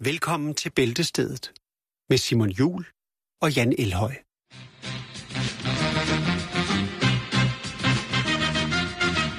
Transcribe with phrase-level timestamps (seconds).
[0.00, 1.52] Velkommen til Bæltestedet
[2.08, 2.86] med Simon Jul
[3.42, 4.14] og Jan Elhøj.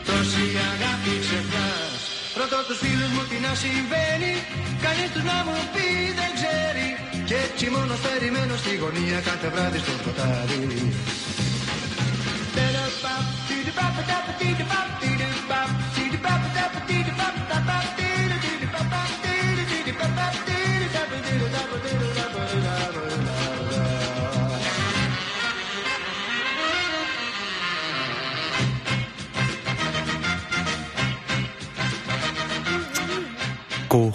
[0.08, 2.02] Τόση αγάπη ξεχνάς
[2.40, 4.34] Ρωτώ τους φίλους μου τι να συμβαίνει
[4.84, 5.88] Κανείς τους να μου πει
[6.20, 6.88] δεν ξέρει
[7.28, 10.64] Και έτσι μόνος περιμένω στη γωνία Κάθε βράδυ στο σκοτάδι
[12.56, 15.11] Τεραπαπ, τιδιπαπ, ταπ, τιδιπαπ, τιδιπαπ,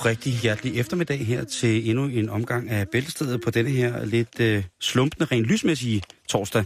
[0.08, 4.64] rigtig hjertelig eftermiddag her til endnu en omgang af Bæltestedet på denne her lidt øh,
[4.82, 6.64] slumpende, rent lysmæssige torsdag.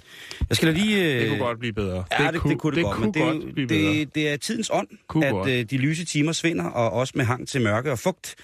[0.50, 1.14] Jeg skal da lige...
[1.16, 2.04] Øh, Det kunne godt blive bedre.
[2.20, 3.94] Ja, det, det, det kunne det, det godt, kunne men det, godt bedre.
[3.94, 7.26] det, det er tidens ånd, Kunne at øh, de lyse timer svinder, og også med
[7.26, 8.36] hang til mørke og fugt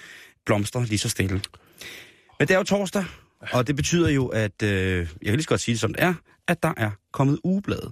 [0.46, 1.42] blomster lige så stille.
[2.40, 3.06] Men det er jo torsdag,
[3.52, 6.04] og det betyder jo, at øh, jeg kan lige så godt sige det som det
[6.04, 6.14] er,
[6.48, 7.92] at der er kommet ugeblade.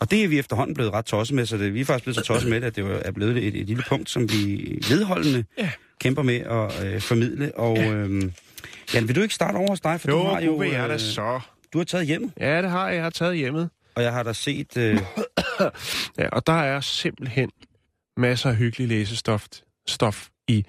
[0.00, 2.16] Og det er vi efterhånden blevet ret tosset med, så det, vi er faktisk blevet
[2.16, 5.44] så tosset med det, at det er blevet et, et lille punkt, som vi vedholdende
[5.58, 5.70] Ja.
[6.00, 7.54] kæmper med at øh, formidle.
[7.58, 8.22] Og øh,
[8.94, 10.00] Jan, vil du ikke starte over hos dig?
[10.00, 11.40] For du Jo, har jo, vil jeg da øh, så.
[11.72, 12.94] du har taget hjem, Ja, det har jeg.
[12.94, 13.70] Jeg har taget hjemmet.
[13.94, 14.76] og jeg har da set...
[14.76, 14.98] Øh,
[16.18, 17.50] Ja, og der er simpelthen
[18.16, 19.46] masser af hyggelig læsestof
[19.88, 20.64] stof i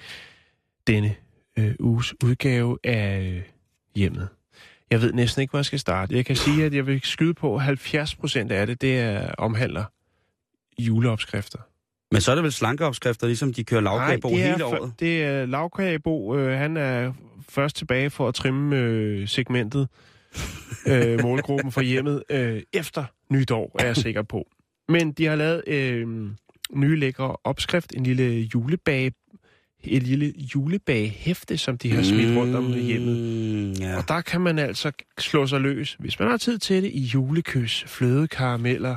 [0.87, 1.15] denne
[1.59, 3.41] øh, uges udgave af øh,
[3.95, 4.27] hjemmet.
[4.92, 6.16] Jeg ved næsten ikke, hvor jeg skal starte.
[6.16, 9.31] Jeg kan sige, at jeg vil skyde på, at 70 procent af det, det er,
[9.38, 9.83] omhandler
[10.80, 11.59] juleopskrifter.
[12.11, 14.94] Men så er det vel slankeopskrifter, ligesom de kører lavkagebo hele året?
[15.00, 16.38] Det er lavkagebo.
[16.38, 17.14] Øh, han er
[17.50, 19.88] først tilbage for at trimme øh, segmentet,
[20.88, 24.48] øh, målgruppen for hjemmet, øh, efter nytår, er jeg sikker på.
[24.89, 26.08] Men de har lavet øh,
[26.73, 29.11] nye lækre opskrift, en lille julebage,
[29.83, 33.17] et lille julebagehæfte, som de har smidt rundt om hjemmet.
[33.17, 33.97] Mm, ja.
[33.97, 36.99] Og der kan man altså slå sig løs, hvis man har tid til det, i
[36.99, 38.95] julekys, flødekarameller,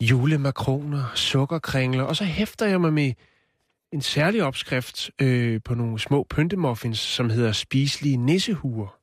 [0.00, 3.12] julemakroner, sukkerkringler, og så hæfter jeg mig med
[3.92, 8.98] en særlig opskrift øh, på nogle små pyntemuffins, som hedder spiselige nissehuer.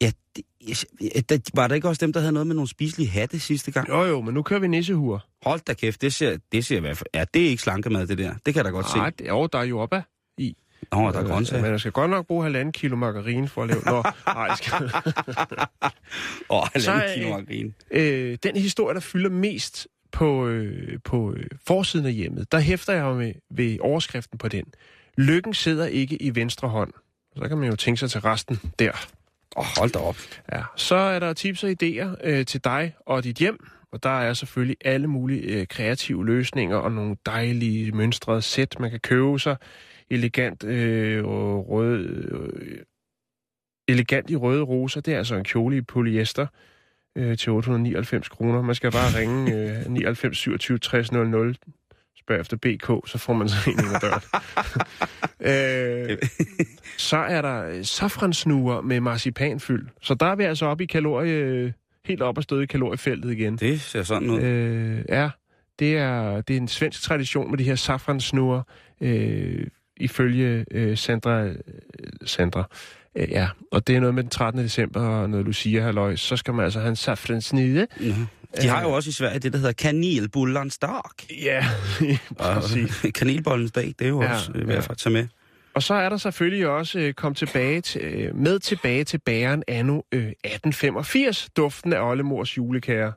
[0.00, 3.40] Ja det, der, var der ikke også dem, der havde noget med nogle spiselige hatte
[3.40, 3.88] sidste gang?
[3.88, 5.18] Jo jo, men nu kører vi nissehuer.
[5.42, 7.06] Hold da kæft, det ser, det ser i hvert fald...
[7.14, 8.34] Ja, det er ikke slankemad, det der.
[8.46, 9.16] Det kan jeg da godt Nej, se.
[9.18, 10.00] det, jo, der er jordbær
[10.38, 10.56] i.
[10.92, 11.62] Nå, der er grøntsager.
[11.62, 13.82] Men man skal godt nok bruge halvanden kilo margarine for at lave...
[13.86, 14.90] Nå, nej, skal...
[16.50, 17.72] Åh, oh, halvanden øh, kilo margarine.
[17.90, 22.92] øh, den historie, der fylder mest på, øh, på øh, forsiden af hjemmet, der hæfter
[22.92, 24.64] jeg mig med, ved overskriften på den.
[25.18, 26.92] Lykken sidder ikke i venstre hånd.
[27.36, 28.92] Så kan man jo tænke sig til resten der.
[29.56, 30.16] Åh, oh, hold da op.
[30.52, 30.62] Ja.
[30.76, 33.66] Så er der tips og idéer øh, til dig og dit hjem.
[33.92, 38.90] Og der er selvfølgelig alle mulige øh, kreative løsninger og nogle dejlige mønstrede sæt, man
[38.90, 39.56] kan købe sig.
[40.10, 42.78] Elegant, øh, og rød, øh,
[43.88, 45.00] elegant i røde roser.
[45.00, 46.46] Det er altså en kjole i polyester
[47.16, 48.62] øh, til 899 kroner.
[48.62, 51.54] Man skal bare ringe øh, 99 27 60 00,
[52.20, 54.22] spørg efter BK, så får man så en ind ad døren.
[56.10, 56.18] øh,
[56.96, 59.88] så er der safransnuer med marcipanfyld.
[60.02, 63.56] Så der er vi altså oppe i kalorie, helt op og støde i kaloriefeltet igen.
[63.56, 64.40] Det ser sådan ud.
[64.40, 65.30] Øh, ja,
[65.78, 68.62] det er, det er en svensk tradition med de her safransnuer,
[69.00, 69.66] øh,
[69.96, 71.44] ifølge øh, Sandra.
[71.44, 71.56] Øh,
[72.24, 72.68] Sandra.
[73.16, 74.62] Øh, ja, og det er noget med den 13.
[74.64, 77.86] december, og noget Lucia halløj, så skal man altså have en safransnide.
[78.00, 78.14] Nå.
[78.62, 81.00] De har jo også i Sverige det, der hedder kanelbullens dag.
[81.42, 81.66] Ja,
[82.38, 83.06] præcis.
[83.18, 84.78] Kanelbollens dag, det er jo Ja, også øh, i ja.
[84.90, 85.26] at tage med.
[85.74, 89.62] Og så er der selvfølgelig også øh, kom tilbage til, øh, med tilbage til bageren
[89.68, 93.12] anno øh, 1885, duften af oldemors julekager.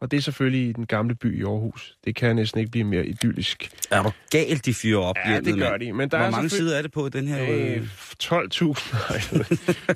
[0.00, 1.96] Og det er selvfølgelig i den gamle by i Aarhus.
[2.04, 3.70] Det kan næsten ikke blive mere idyllisk.
[3.90, 5.92] Er du galt, de fyrer op Ja, det gør de.
[5.92, 7.42] Men der Hvor er mange selvfølgelig- sider er det på den her?
[7.42, 7.82] Øh, Øh,
[8.24, 8.94] 12.000.
[9.10, 9.44] Nej,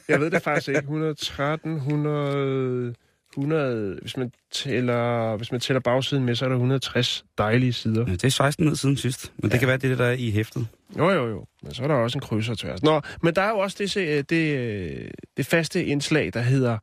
[0.09, 0.79] jeg ved- det faktisk ikke.
[0.81, 2.95] 113, 100,
[3.37, 3.99] 100...
[4.01, 8.05] Hvis man tæller, hvis man tæller bagsiden med, så er der 160 dejlige sider.
[8.07, 9.53] ja, det er 16 ned siden sidst, men ja.
[9.53, 10.67] det kan være, det er det, der er i hæftet.
[10.99, 11.45] Jo, jo, jo.
[11.63, 12.83] Men så er der også en krydser tværs.
[12.83, 16.79] Nå, men der er jo også det, det, det, det faste indslag, der hedder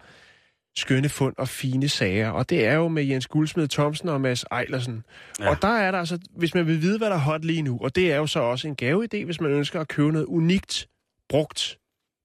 [0.78, 2.30] skønne fund og fine sager.
[2.30, 5.04] Og det er jo med Jens Guldsmed Thomsen og Mads Ejlersen.
[5.40, 5.50] Ja.
[5.50, 7.80] Og der er der altså, hvis man vil vide, hvad der er hot lige nu,
[7.82, 10.88] og det er jo så også en gaveidé, hvis man ønsker at købe noget unikt
[11.30, 11.78] brugt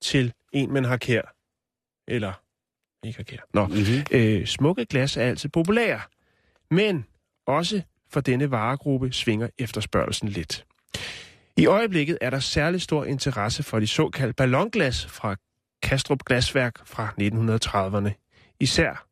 [0.03, 1.35] til en, man har kær.
[2.09, 2.33] Eller
[3.07, 3.37] ikke har kær.
[3.55, 4.05] Nå, Mm-hmm.
[4.11, 6.01] øh, smukke glas er altid populære.
[6.71, 7.05] Men
[7.47, 10.65] også for denne varegruppe svinger efterspørgelsen lidt.
[11.57, 15.37] I øjeblikket er der særlig stor interesse for de såkaldte ballonglas fra
[15.83, 18.11] Kastrup Glasværk fra 1930'erne.
[18.63, 19.07] Især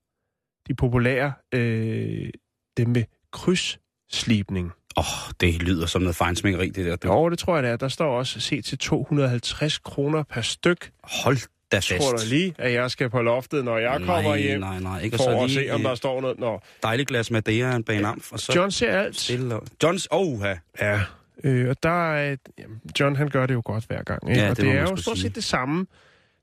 [0.68, 2.28] de populære, øh,
[2.76, 4.72] dem med krydsslibning.
[4.96, 7.08] Åh, oh, det lyder som noget fejnsmækkeri, det der.
[7.08, 7.76] Jo, det tror jeg, det er.
[7.76, 10.90] Der står også se til 250 kroner per styk.
[11.02, 11.36] Hold
[11.72, 11.88] da fast.
[11.88, 14.60] Tror du lige, at jeg skal på loftet, når jeg kommer nej, hjem?
[14.60, 15.16] Nej, nej, ikke.
[15.16, 16.38] For så at lige se, om der står noget.
[16.38, 19.20] Nå, dejligt glas Madeira, en bane amf, og så John ser alt.
[19.20, 19.60] stille.
[19.82, 20.58] Johns, oh, ja.
[20.80, 21.00] Ja,
[21.44, 22.36] øh, og der er...
[22.58, 24.30] Jamen, John, han gør det jo godt hver gang.
[24.30, 24.40] Ikke?
[24.42, 25.86] Ja, og det er jo stort set det samme.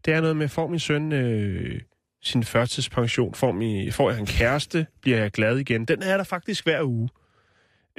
[0.06, 1.81] Det er noget med, får min søn øh,
[2.28, 5.86] sin førtidspension, får, min, får jeg en kæreste, bliver jeg glad igen.
[5.86, 7.10] Den er der faktisk hver uge.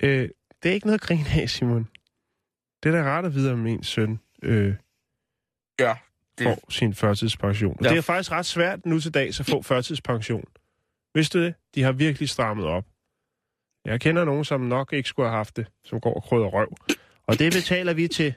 [0.02, 0.28] Øh,
[0.62, 1.88] det er ikke noget at grine af, Simon.
[2.82, 4.74] Det er da rart at vide, om min søn øh,
[5.80, 5.94] Ja.
[6.38, 7.76] Det- får sin førtidspension.
[7.78, 7.88] Og Ja.
[7.90, 10.44] det er faktisk ret svært nu til dags at få førtidspension.
[11.14, 11.54] Vidste du det?
[11.74, 12.84] De har virkelig strammet op.
[13.84, 16.76] Jeg kender nogen, som nok ikke skulle have haft det, som går og krydder røv.
[17.26, 18.34] Og det betaler vi til.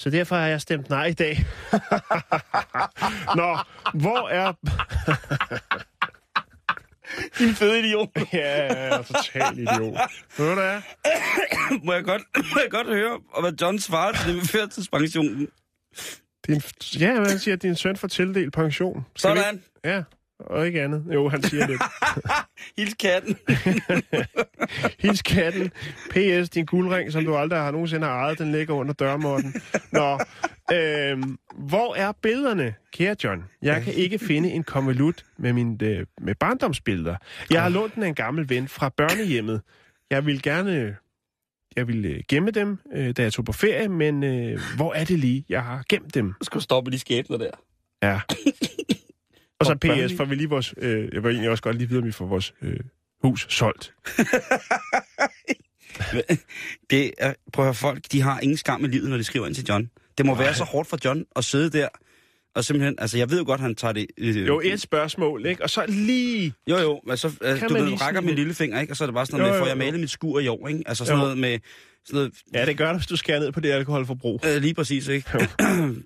[0.00, 1.36] Så derfor har jeg stemt nej i dag.
[3.40, 3.58] Nå,
[3.94, 4.52] hvor er...
[7.38, 8.08] Din fede idiot.
[8.32, 9.98] ja, er total idiot.
[10.38, 10.80] Ved du hvad?
[11.84, 12.22] må, jeg godt,
[12.54, 15.48] må jeg godt høre, og hvad John svarer til det med førtidspensionen?
[16.46, 16.62] Din...
[17.00, 19.06] Ja, men han siger, at din søn får tildelt pension.
[19.16, 19.62] Skal vi- Sådan.
[19.84, 20.02] Ja,
[20.40, 21.04] og ikke andet.
[21.14, 21.80] Jo, han siger det.
[22.76, 23.36] Hils katten.
[25.02, 25.70] Hils katten.
[26.10, 26.50] P.S.
[26.50, 29.54] Din guldring, som du aldrig har nogensinde har ejet, den ligger under dørmåtten.
[29.92, 30.18] Nå,
[30.72, 33.44] øhm, hvor er billederne, kære John?
[33.62, 37.16] Jeg kan ikke finde en konvolut med, min, øh, med barndomsbilleder.
[37.50, 39.62] Jeg har lånt den af en gammel ven fra børnehjemmet.
[40.10, 40.96] Jeg vil gerne...
[41.76, 45.04] Jeg vil øh, gemme dem, øh, da jeg tog på ferie, men øh, hvor er
[45.04, 46.34] det lige, jeg har gemt dem?
[46.40, 47.50] Du skal stoppe de skæbner der.
[48.02, 48.20] Ja.
[49.60, 49.74] Og så.
[49.74, 50.74] PS, for vi lige vores...
[50.76, 52.80] Øh, jeg vil egentlig også godt lige vide, om vi får vores øh,
[53.22, 53.94] hus solgt.
[56.90, 59.46] Det er, prøv at høre, folk, de har ingen skam i livet, når de skriver
[59.46, 59.90] ind til John.
[60.18, 60.44] Det må Nej.
[60.44, 61.88] være så hårdt for John at sidde der,
[62.58, 64.06] og simpelthen, altså jeg ved jo godt, han tager det...
[64.18, 65.62] Øh, Jo, et spørgsmål, ikke?
[65.62, 66.52] Og så lige...
[66.70, 68.92] Jo, jo, altså, Kan du ved, rækker min lille finger, ikke?
[68.92, 69.78] Og så er det bare sådan Jo, noget med, jo, får jeg jo.
[69.86, 70.82] malet mit skur i år, ikke?
[70.86, 71.22] Altså sådan Jo.
[71.24, 71.58] noget med...
[72.06, 74.40] Sådan noget, Ja, det gør det, hvis du skærer ned på det alkoholforbrug.
[74.46, 75.30] Øh, lige præcis, ikke?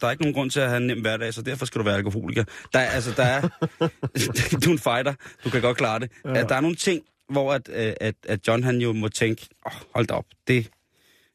[0.01, 1.85] der er ikke nogen grund til at have en nem hverdag, så derfor skal du
[1.85, 2.45] være alkoholiker.
[2.73, 3.41] Der er, altså, der er...
[4.65, 5.15] du er en fighter,
[5.45, 6.11] du kan godt klare det.
[6.25, 6.31] Ja.
[6.43, 9.73] Der er nogle ting, hvor at, øh, at, at John han jo må tænke, oh,
[9.95, 10.69] hold da op, det...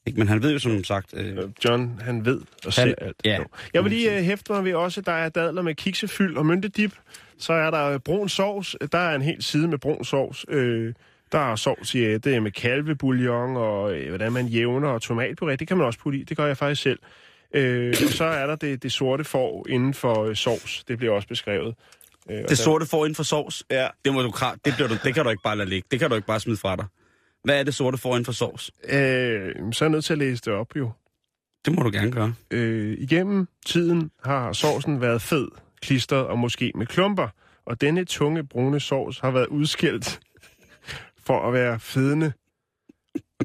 [0.08, 0.20] Ikke?
[0.20, 1.14] Men han ved jo som sagt...
[1.18, 3.16] Øh, John, han ved og Han- ser alt.
[3.26, 3.38] ja.
[3.38, 3.46] Jo.
[3.74, 6.94] Jeg vil lige uh, hæfte mig ved også, der er dadler med kiksefyld og myntedip.
[7.38, 8.76] Så er der øh, brun sovs.
[8.92, 10.46] Der er en hel side med brun sovs.
[10.50, 10.94] Øh,
[11.32, 15.02] der er sovs i øh, det er med kalvebouillon og øh, hvordan man jævner og
[15.04, 15.56] tomatpuré.
[15.56, 16.24] Det kan man også putte i.
[16.24, 17.00] Det gør jeg faktisk selv.
[17.54, 20.84] Øh, og så er der det, det sorte får inden for øh, sovs.
[20.88, 21.76] Det bliver også beskrevet.
[22.32, 23.88] Øh, og det sorte får inden for sovs, Ja.
[24.06, 24.34] det, må du,
[24.66, 25.88] det, bliver du, det kan du ikke bare lade ligge.
[25.92, 26.86] Det kan du ikke bare smide fra dig.
[27.48, 28.72] Hvad er det sorte inden for sovs?
[28.84, 30.92] Øh, så er jeg nødt til at læse det op, jo.
[31.66, 32.34] Det må du gerne gøre.
[32.52, 35.48] Øh, igennem tiden har sovsen været fed,
[35.82, 37.28] klistret og måske med klumper,
[37.66, 40.20] og denne tunge brune sovs har været udskilt
[41.26, 42.32] for at være fedende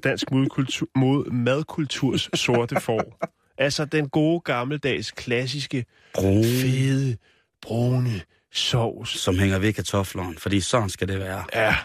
[0.05, 3.19] dansk modkultur, mod madkulturs sorte får.
[3.59, 5.85] Altså den gode gammeldags klassiske
[6.15, 7.17] Brun, fede
[7.63, 8.21] brune
[8.53, 9.21] sovs.
[9.21, 11.45] som hænger ved kartofleren, fordi sådan skal det være.
[11.55, 11.77] Ja,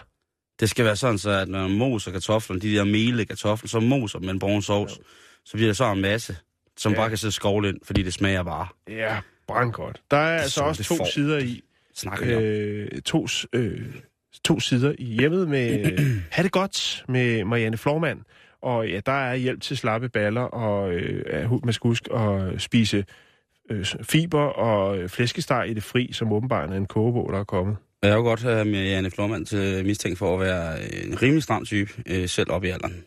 [0.60, 3.80] Det skal være sådan, så at når man moser kartoflerne, de der mele kartofler, så
[3.80, 4.92] moser man brun sovs,
[5.44, 6.36] så bliver der så en masse,
[6.76, 6.98] som Ja.
[6.98, 8.66] bare kan sidde skovle ind, fordi det smager bare.
[8.88, 9.18] ja,
[9.48, 10.00] brandgodt.
[10.10, 11.04] Der er altså sorte også to får.
[11.14, 11.62] sider i.
[11.94, 13.86] Snakker øh, to, øh,
[14.44, 15.98] to sider i hjemmet med
[16.32, 18.20] Ha' det godt med Marianne Flormand.
[18.62, 23.04] Og ja, der er hjælp til slappe baller, og øh, man skal huske at spise
[23.70, 27.44] øh, fiber og øh, flæskesteg i det fri, som åbenbart er en kogebog, der er
[27.44, 27.76] kommet.
[28.02, 31.42] Jeg er jo godt have med Janne Flormand til mistænkt for at være en rimelig
[31.42, 33.04] stram type, øh, selv op i alderen.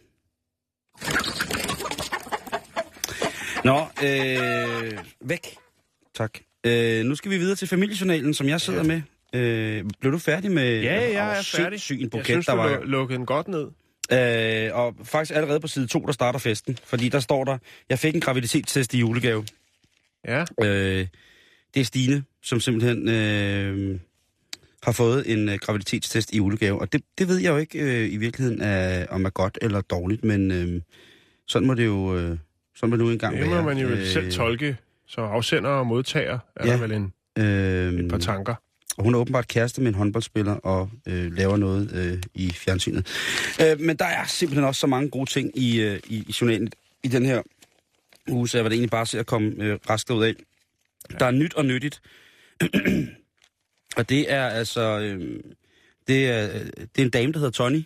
[3.65, 5.47] Nå, øh, væk.
[6.15, 6.39] Tak.
[6.65, 8.87] Øh, nu skal vi videre til familiejournalen, som jeg sidder ja.
[8.87, 9.01] med.
[9.41, 10.81] Øh, blev du færdig med...
[10.81, 11.45] Ja, Åh, jeg er færdig.
[11.79, 12.77] sindssyg en Jeg buket, synes, der var...
[12.77, 13.67] lu- lukkede den godt ned.
[14.11, 16.77] Øh, og faktisk allerede på side 2, der starter festen.
[16.85, 17.57] Fordi der står der,
[17.89, 19.45] jeg fik en graviditetstest i julegave.
[20.27, 21.07] Ja, Øh,
[21.73, 23.99] det er Stine, som simpelthen øh,
[24.83, 26.81] har fået en øh, graviditetstest i julegave.
[26.81, 29.81] Og det, det ved jeg jo ikke øh, i virkeligheden, er, om er godt eller
[29.81, 30.81] dårligt, men øh,
[31.47, 32.37] sådan må det jo øh,
[32.75, 33.61] sådan må det nu engang det være.
[33.61, 34.77] må man jo øh, selv tolke.
[35.07, 36.71] Så afsender og modtager er Ja.
[36.71, 38.55] der vel en, Øh, et par tanker.
[38.97, 43.07] og hun er åbenbart kæreste med en håndboldspiller og øh, laver noget øh, i fjernsynet.
[43.61, 46.71] Øh, men der er simpelthen også så mange gode ting i, øh, i, i journalen
[47.03, 47.41] i den her
[48.29, 50.33] uge, så jeg vil egentlig bare se at komme øh, raskt ud af.
[51.11, 51.17] Ja.
[51.17, 52.01] Der er nyt og nyttigt.
[53.97, 54.99] og det er altså...
[54.99, 55.39] Øh,
[56.07, 57.83] det, er, det er en dame, der hedder Tony,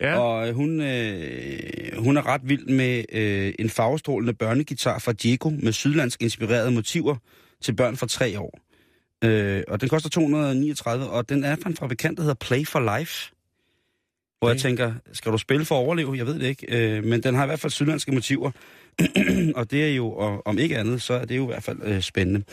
[0.00, 5.12] Ja, og øh, hun, øh, hun er ret vild med øh, en farvestrålende børnegitar fra
[5.12, 7.16] Diego med sydlandsk inspirerede motiver
[7.60, 8.58] til børn fra tre år.
[9.24, 12.98] Øh, og den koster 239, og den er fra en fabrikant, der hedder Play for
[12.98, 13.30] Life.
[14.38, 16.16] Hvor jeg Det- tænker, skal du spille for at overleve?
[16.16, 16.66] Jeg ved det ikke.
[16.96, 18.50] Øh, men den har i hvert fald sydlandske motiver.
[19.58, 21.78] og det er jo, og, om ikke andet, så er det jo i hvert fald
[21.82, 22.44] øh, spændende.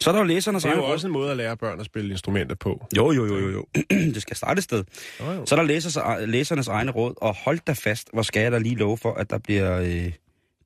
[0.00, 1.80] Så er der jo læsernes Det er jo egen også en måde at lære børn
[1.80, 2.86] at spille instrumenter på.
[2.96, 3.66] Jo, jo, jo, jo, jo.
[4.14, 4.84] det skal starte et sted.
[5.20, 5.46] Jo, jo.
[5.46, 8.58] Så er der læsers, læsernes egne råd, og hold da fast, hvor skal jeg da
[8.58, 10.12] lige love for, at der bliver, øh,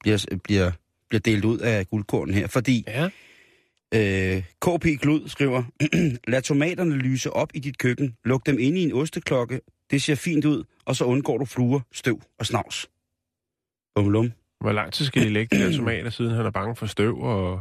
[0.00, 0.70] bliver, bliver,
[1.08, 2.46] bliver delt ud af guldkornen her.
[2.46, 3.08] Fordi Ja.
[3.94, 5.62] øh, KP Glud skriver,
[6.32, 10.14] lad tomaterne lyse op i dit køkken, luk dem ind i en osteklokke, det ser
[10.14, 12.88] fint ud, og så undgår du fluer, støv og snavs.
[13.94, 14.32] Bumlum.
[14.60, 17.18] Hvor lang tid skal de lægge de der tomater, siden han er bange for støv
[17.20, 17.60] og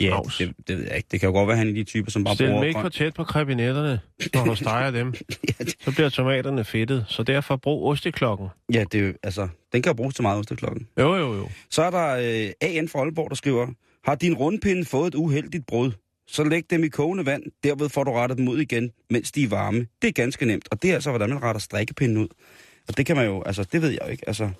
[0.00, 1.08] Ja, det, det, ved jeg ikke.
[1.10, 2.64] Det kan jo godt være, at han er de typer, som bare Stil bruger...
[2.64, 4.00] ikke for tæt på krebinetterne,
[4.34, 5.14] når du steger dem.
[5.84, 8.48] Så bliver tomaterne fedtet, så derfor brug osteklokken.
[8.72, 10.88] Ja, det er jo, altså, den kan jo bruges til meget osteklokken.
[10.98, 11.48] Jo, jo, jo.
[11.70, 13.66] Så er der øh, AN fra Aalborg, der skriver,
[14.04, 15.92] har din rundpinde fået et uheldigt brud,
[16.26, 19.42] så læg dem i kogende vand, derved får du rettet dem ud igen, mens de
[19.42, 19.86] er varme.
[20.02, 22.28] Det er ganske nemt, og det er altså, hvordan man retter strikkepinden ud.
[22.88, 24.50] Og det kan man jo, altså, det ved jeg jo ikke, altså,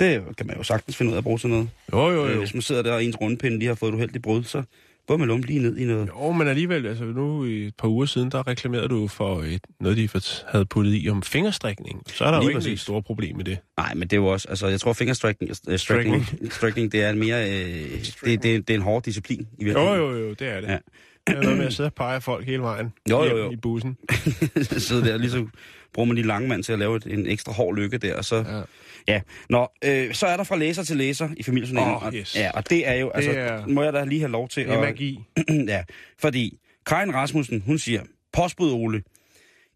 [0.00, 1.68] det kan man jo sagtens finde ud af at bruge til noget.
[1.92, 2.38] Jo, jo, Øh, jo.
[2.38, 4.62] Hvis man sidder der, og ens rundpinde lige har fået et uheldigt brud, så
[5.08, 6.08] bør man lumme lige ned i noget.
[6.08, 9.60] Jo, men alligevel, altså nu i et par uger siden, der reklamerede du for et,
[9.80, 10.08] noget, de
[10.48, 12.02] havde puttet i om fingerstrikning.
[12.06, 13.58] Så er der Lige jo ikke et stort problem med det.
[13.76, 17.18] Nej, men det er jo også, altså, jeg tror fingerstriking, øh, striking, det er en
[17.18, 17.90] mere, øh,
[18.24, 19.98] det, det, det, er en hård disciplin i Jo, virkeligheden.
[20.00, 20.68] jo, jo, det er det.
[20.68, 20.78] Ja.
[21.26, 23.50] Det er noget med at sidde og pege folk hele vejen Jo, jo, jo.
[23.50, 23.96] i bussen.
[24.78, 25.46] sidde der, lige så
[25.94, 28.36] bruger man lige langmand til at lave et, en ekstra hård lykke der, og så...
[28.36, 28.62] Ja.
[29.08, 29.20] Ja,
[29.50, 31.94] nå, øh, så er der fra læser til læser i familiejournalen.
[31.94, 32.36] Og, yes.
[32.36, 34.72] Ja, og det er jo, altså, er- må jeg da lige have lov til Det
[34.72, 34.84] er at...
[34.84, 35.20] magi.
[35.74, 35.84] ja,
[36.20, 39.02] fordi Karin Rasmussen, hun siger, postbud Ole.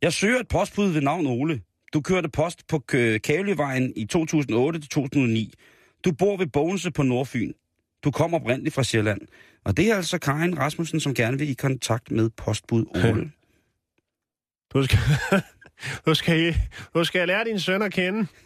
[0.02, 1.60] Jeg søger et postbud ved navn Ole.
[1.92, 2.78] Du kørte post på
[3.25, 5.54] Kavlevejen i 2008 til 2009.
[6.04, 7.52] Du bor ved Bogense på Nordfyn.
[8.04, 9.20] Du kommer oprindeligt fra Sjælland.
[9.64, 13.30] Og det er altså Karin Rasmussen, som gerne vil i kontakt med postbud Ole.
[14.75, 14.98] Du skal,
[16.06, 16.56] du skal,
[16.94, 18.26] du skal lære din søn at kende.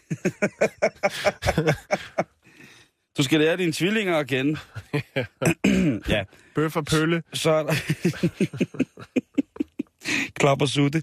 [3.17, 4.61] Du skal lære dine tvillinger at kende.
[6.15, 6.25] ja,
[6.55, 7.23] Bøf og pølle.
[7.33, 7.75] så er der...
[10.41, 11.03] Klap og sutte.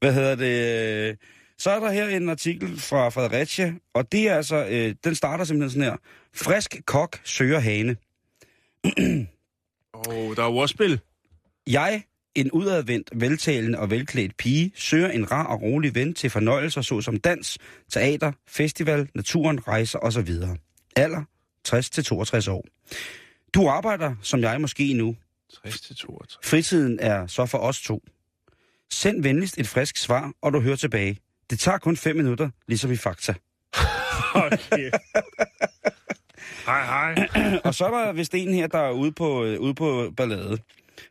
[0.00, 1.18] Hvad hedder det?
[1.58, 5.44] Så er der her en artikel fra Fredericia, og det er altså, øh, den starter
[5.44, 5.96] simpelthen sådan her.
[6.34, 7.96] Frisk kok søger hane.
[9.94, 11.00] Åh, oh, der er ordspil.
[11.66, 12.02] Jeg,
[12.40, 17.16] en udadvendt, veltalende og velklædt pige, søger en rar og rolig ven til fornøjelser såsom
[17.20, 17.58] dans,
[17.92, 20.28] teater, festival, naturen, rejser osv.
[20.96, 21.22] Alder
[21.68, 22.64] 60-62 år.
[23.54, 25.16] Du arbejder, som jeg måske nu,
[25.62, 26.38] 60 til 62.
[26.50, 28.02] Fritiden er så for os to.
[28.90, 31.18] Send venligst et frisk svar, og du hører tilbage.
[31.50, 33.34] Det tager kun fem minutter, ligesom i Fakta.
[34.34, 34.90] Okay.
[36.66, 37.28] hej, hej.
[37.64, 40.58] og så er der vist en her, der er ude på, øh, ude på ballade.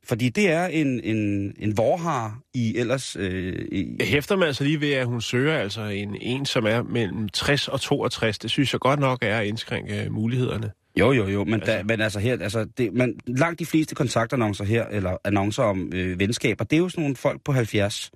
[0.03, 3.15] Fordi det er en, en, en vorhar i ellers...
[3.19, 6.65] Øh, i, Jeg hæfter mig altså lige ved, at hun søger altså en, en, som
[6.65, 8.39] er mellem 60 og 62.
[8.39, 10.71] Det synes jeg godt nok er at indskrænke øh, mulighederne.
[10.99, 13.95] jo, jo, jo, men, altså, der, men altså her, altså det, man, langt de fleste
[13.95, 18.11] kontaktannoncer her, eller annoncer om øh, venskaber, det er jo sådan nogle folk på 70.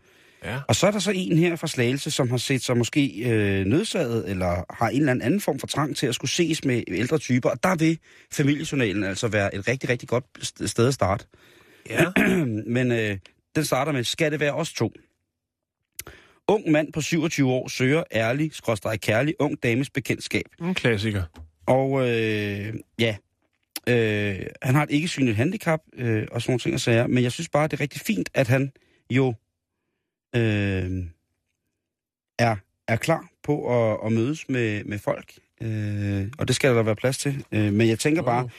[0.45, 0.59] Ja.
[0.67, 3.65] Og så er der så en her fra Slagelse, som har set sig måske øh,
[3.65, 7.17] nødsaget, eller har en eller anden form for trang til at skulle ses med ældre
[7.17, 7.49] typer.
[7.49, 7.97] Og der vil
[8.33, 11.25] familiejournalen altså være et rigtig, rigtig godt st- sted at starte.
[11.89, 12.05] Ja.
[12.75, 13.17] Men øh,
[13.55, 14.91] den starter med, skal det være os to?
[16.47, 20.45] Ung mand på 27 år søger ærlig, skråstrej kærlig, ung dames bekendtskab.
[20.61, 21.23] En klassiker.
[21.65, 23.17] Og øh, ja,
[23.87, 27.23] øh, han har et ikke synligt handicap øh, og sådan nogle ting og sager, men
[27.23, 28.71] jeg synes bare, det er rigtig fint, at han
[29.09, 29.33] jo
[30.35, 31.05] øh,
[32.39, 32.55] er,
[32.87, 35.33] er klar på at, at mødes med, med folk.
[35.61, 37.45] Øh, og det skal der være plads til.
[37.51, 38.49] Øh, men jeg tænker bare,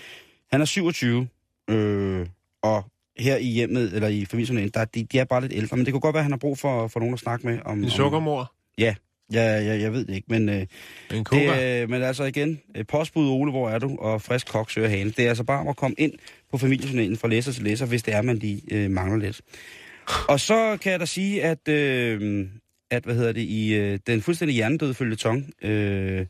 [0.52, 1.28] han er 27,
[1.70, 2.26] øh,
[2.62, 5.86] og her i hjemmet, eller i familien, der, de, de er bare lidt ældre, men
[5.86, 7.58] det kunne godt være, at han har brug for, for nogen at snakke med.
[7.64, 8.52] Om, En om, sukkermor.
[8.78, 8.94] Ja,
[9.32, 10.48] ja, ja, jeg ved det ikke, men...
[10.48, 10.66] Øh,
[11.12, 13.96] En det, øh, men altså igen, øh, postbud Ole, hvor er du?
[13.96, 15.10] Og frisk kok søger hane.
[15.10, 16.12] Det er altså bare om at komme ind
[16.50, 19.40] på familiejournalen fra læser til læser, hvis det er, man lige øh, mangler lidt.
[20.28, 22.46] Og så kan jeg da sige, at, øh,
[22.90, 26.26] at hvad hedder det, i øh, den fuldstændig hjernedøde følgetong, øh,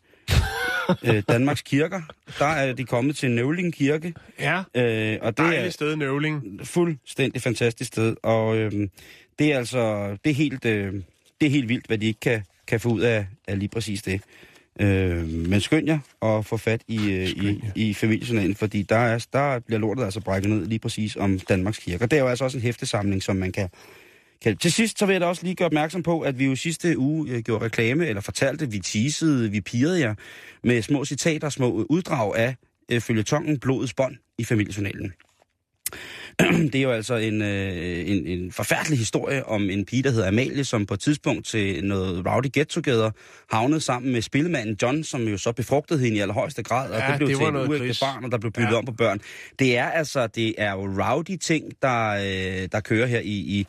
[1.05, 2.03] øh, Danmarks kirker,
[2.39, 4.15] der er de kommet til Nøvling Kirke.
[4.41, 4.59] Ja.
[4.59, 6.61] Øh, og det er Dejligt sted, Nøvling.
[6.65, 8.17] fuldstændig fantastisk sted.
[8.23, 8.73] Og øh,
[9.39, 10.93] det er altså, det er helt, øh,
[11.41, 14.03] det er helt vildt, hvad de ikke kan, kan få ud af, af lige præcis
[14.03, 14.21] det.
[14.81, 19.27] Øh, men skynd jer at få fat i, øh, i, i familiejournalen, fordi der, er,
[19.33, 22.07] der bliver lortet altså brækket ned lige præcis om Danmarks kirker.
[22.07, 23.69] Det er jo altså også en hæftesamling, som man kan,
[24.43, 24.57] Kjeld.
[24.57, 26.99] Til sidst så vil jeg da også lige gøre opmærksom på, at vi jo sidste
[26.99, 30.15] uge øh, gjorde reklame, eller fortalte, vi teasede, vi pirrede jer
[30.65, 32.57] med små citater, små uddrag af
[32.93, 35.13] øh, følgetongen Blodets bånd i familiejournalen.
[36.73, 40.29] det er jo altså en, øh, en, en forfærdelig historie om en pige, der hedder
[40.29, 43.11] Amalie, som på et tidspunkt til noget rowdy get-together
[43.51, 47.07] havnede sammen med spillemanden John, som jo så befrugtede hende i allerhøjeste grad, og Ja,
[47.11, 48.77] det blev det til en uægte barn, og der blev byttet Ja.
[48.79, 49.21] om på børn.
[49.59, 53.67] Det er altså, det er jo rowdy ting, der, øh, der kører her i, i,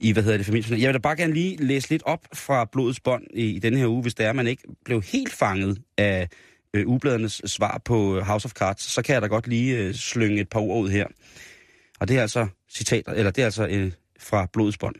[0.00, 0.80] i hvad hedder det, familien.
[0.80, 3.78] Jeg vil da bare gerne lige læse lidt op fra Blodets Bånd i, i denne
[3.78, 6.28] her uge, hvis det er, at man ikke blev helt fanget af
[6.74, 10.40] øh, ugebladernes svar på House of Cards, så kan jeg da godt lige øh, slynge
[10.40, 11.06] et par ord ud her.
[12.02, 14.94] Og det er altså citater, eller det er altså øh, fra Blodets Bånd.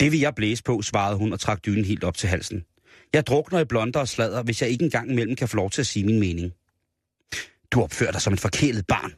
[0.00, 2.64] Det vil jeg blæse på, svarede hun og trak dynen helt op til halsen.
[3.12, 5.82] Jeg drukner i blonder og sladder, hvis jeg ikke engang imellem kan få lov til
[5.82, 6.52] at sige min mening.
[7.70, 9.12] Du opfører dig som et forkælet barn.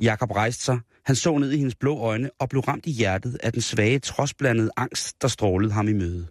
[0.00, 0.80] Jakob rejste sig.
[1.04, 3.98] Han så ned i hendes blå øjne og blev ramt i hjertet af den svage,
[3.98, 6.26] trodsblandede angst, der strålede ham i møde.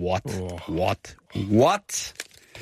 [0.00, 0.40] What?
[0.40, 0.76] Åh.
[0.76, 1.16] What?
[1.36, 2.14] What?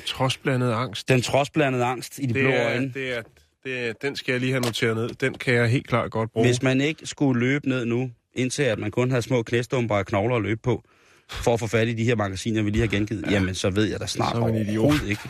[0.05, 1.07] Trodsblandet angst.
[1.07, 2.93] Den trodsblandede angst i de blå Det er, øjne.
[2.93, 3.21] det er,
[3.65, 5.09] det den skal jeg lige have noteret ned.
[5.09, 6.47] Den kan jeg helt klart godt bruge.
[6.47, 10.05] Hvis man ikke skulle løbe ned nu, indtil at man kun havde små knæstumper og
[10.05, 10.83] knogler at løbe på,
[11.29, 13.31] for at få fat i de her magasiner, vi lige har gengivet, ja.
[13.31, 15.21] jamen så ved jeg da snart Så er overhovedet ikke.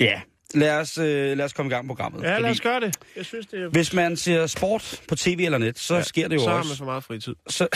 [0.00, 0.20] ja,
[0.54, 2.22] lad os, øh, lad os komme i gang med programmet.
[2.22, 2.96] Ja, lad os gøre det.
[3.16, 3.68] Jeg synes, det er...
[3.68, 6.56] Hvis man ser sport på tv eller net, så ja, sker det jo så har
[6.56, 6.68] også...
[6.68, 7.34] man for meget fritid.
[7.48, 7.68] så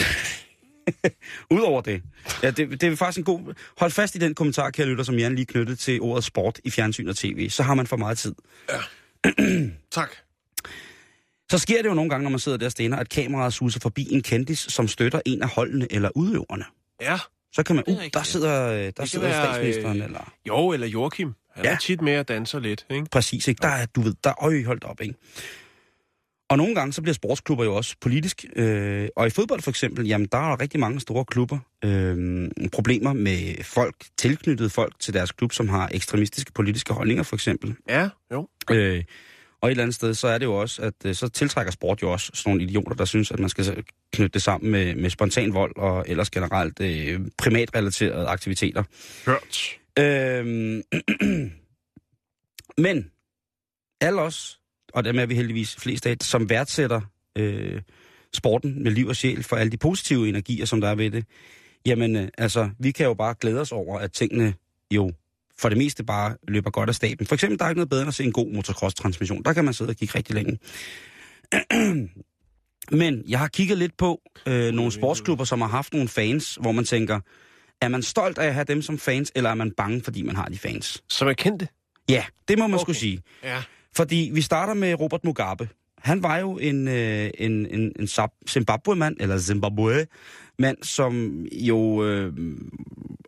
[1.51, 2.03] Udover det.
[2.43, 3.55] Ja, det, det er faktisk en god...
[3.79, 6.71] Hold fast i den kommentar, kære lytter, som Jan lige knyttede til ordet sport i
[6.71, 7.51] fjernsyn og tv.
[7.51, 8.35] Så har man for meget tid.
[9.91, 10.11] Tak.
[11.51, 13.81] Så sker det jo nogle gange, når man sidder der og stener, at kameraet suser
[13.81, 16.65] forbi en kendis, som støtter en af holdene eller udøverne.
[17.01, 17.19] Ja.
[17.53, 17.85] Så kan man...
[17.87, 18.23] Uh, der ja.
[18.23, 20.33] sidder, øh, der sidder være, statsministeren, øh, eller...
[20.49, 21.35] Jo, eller Joachim.
[21.55, 21.73] Han Ja.
[21.73, 23.07] er tit med og danser lidt, ikke?
[23.13, 23.59] Præcis, ikke?
[23.63, 25.15] Der er, du ved, der er øje holdt op, ikke?
[26.51, 28.45] Og nogle gange, så bliver sportsklubber jo også politisk.
[28.57, 31.59] Øh, og i fodbold for eksempel, jamen, der er rigtig mange store klubber.
[31.85, 37.37] Øh, problemer med folk, tilknyttede folk til deres klub, som har ekstremistiske politiske holdninger, for
[37.37, 37.75] eksempel.
[37.89, 38.49] Ja, jo.
[38.71, 39.05] Øh,
[39.63, 42.03] og et eller andet sted, så er det jo også, at øh, så tiltrækker sport
[42.03, 45.11] jo også sådan nogle idioter, der synes, at man skal knytte det sammen med, med
[45.11, 48.83] spontan vold og ellers generelt øh, primatrelaterede aktiviteter.
[49.27, 49.80] Hørt.
[50.01, 50.83] Øhm,
[52.85, 53.11] men
[54.01, 54.61] alle os,
[54.93, 57.01] og dem er vi heldigvis flest af, som værdsætter
[57.39, 57.83] øh,
[58.35, 61.25] sporten med liv og sjæl for alle de positive energier, som der er ved det,
[61.87, 64.55] jamen øh, altså, vi kan jo bare glæde os over, at tingene
[64.91, 65.13] jo
[65.59, 67.27] for det meste bare løber godt af staben.
[67.27, 69.43] For eksempel, der er ikke noget bedre end at se en god motocross-transmission.
[69.43, 70.59] Der kan man sidde og kigge rigtig længe.
[73.01, 76.73] Men jeg har kigget lidt på øh, nogle sportsklubber, som har haft nogle fans, hvor
[76.73, 77.21] man tænker,
[77.81, 80.37] er man stolt af at have dem som fans, eller er man bange, fordi man
[80.37, 81.03] har de fans?
[81.09, 81.69] Som er kendte.
[82.09, 82.83] Ja, det må man okay.
[82.83, 83.23] Skulle sige.
[83.45, 83.63] Ja.
[83.97, 85.69] Fordi vi starter med Robert Mugabe.
[85.99, 88.09] Han var jo en, øh, en, en, en
[88.49, 92.33] Zimbabwe-mand, eller Zimbabwe-mand, som jo øh,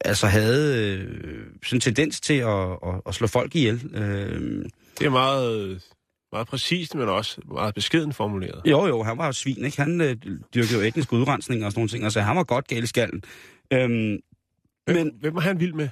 [0.05, 1.21] altså havde øh,
[1.65, 3.91] sådan en tendens til at, at, at slå folk ihjel.
[3.95, 4.65] Øh,
[4.99, 5.83] Det er meget,
[6.33, 8.61] meget præcist, men også meget beskeden formuleret.
[8.67, 9.83] jo, jo, han var jo svin, ikke?
[9.83, 10.17] Han øh,
[10.55, 12.87] dyrkede jo etnisk udrensning og sådan nogle ting, og så han var godt gal i
[12.87, 13.23] skallen.
[13.73, 14.19] Øhm,
[14.85, 15.88] Hvem, Men- hvem er han vild med?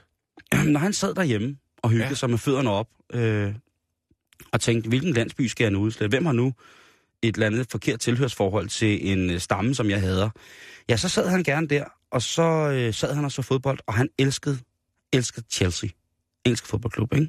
[0.73, 2.15] når han sad derhjemme og hyggede ja.
[2.15, 3.55] Sig med fødderne op, øh,
[4.53, 6.17] og tænkte, hvilken landsby skal jeg nu udslætte?
[6.17, 6.55] Hvem har nu
[7.23, 10.31] et eller andet forkert tilhørsforhold til en øh, stamme, som jeg hader?
[10.89, 13.95] Ja, så sad han gerne der, og så øh, sad han og så fodbold, og
[13.95, 14.59] han elskede,
[15.13, 15.89] elskede Chelsea.
[16.45, 17.29] Engelsk fodboldklub, ikke?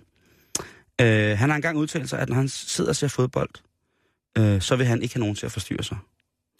[1.02, 3.50] Øh, han har engang udtalt sig, at når han sidder og ser fodbold,
[4.38, 5.97] øh, så vil han ikke have nogen til at forstyrre sig.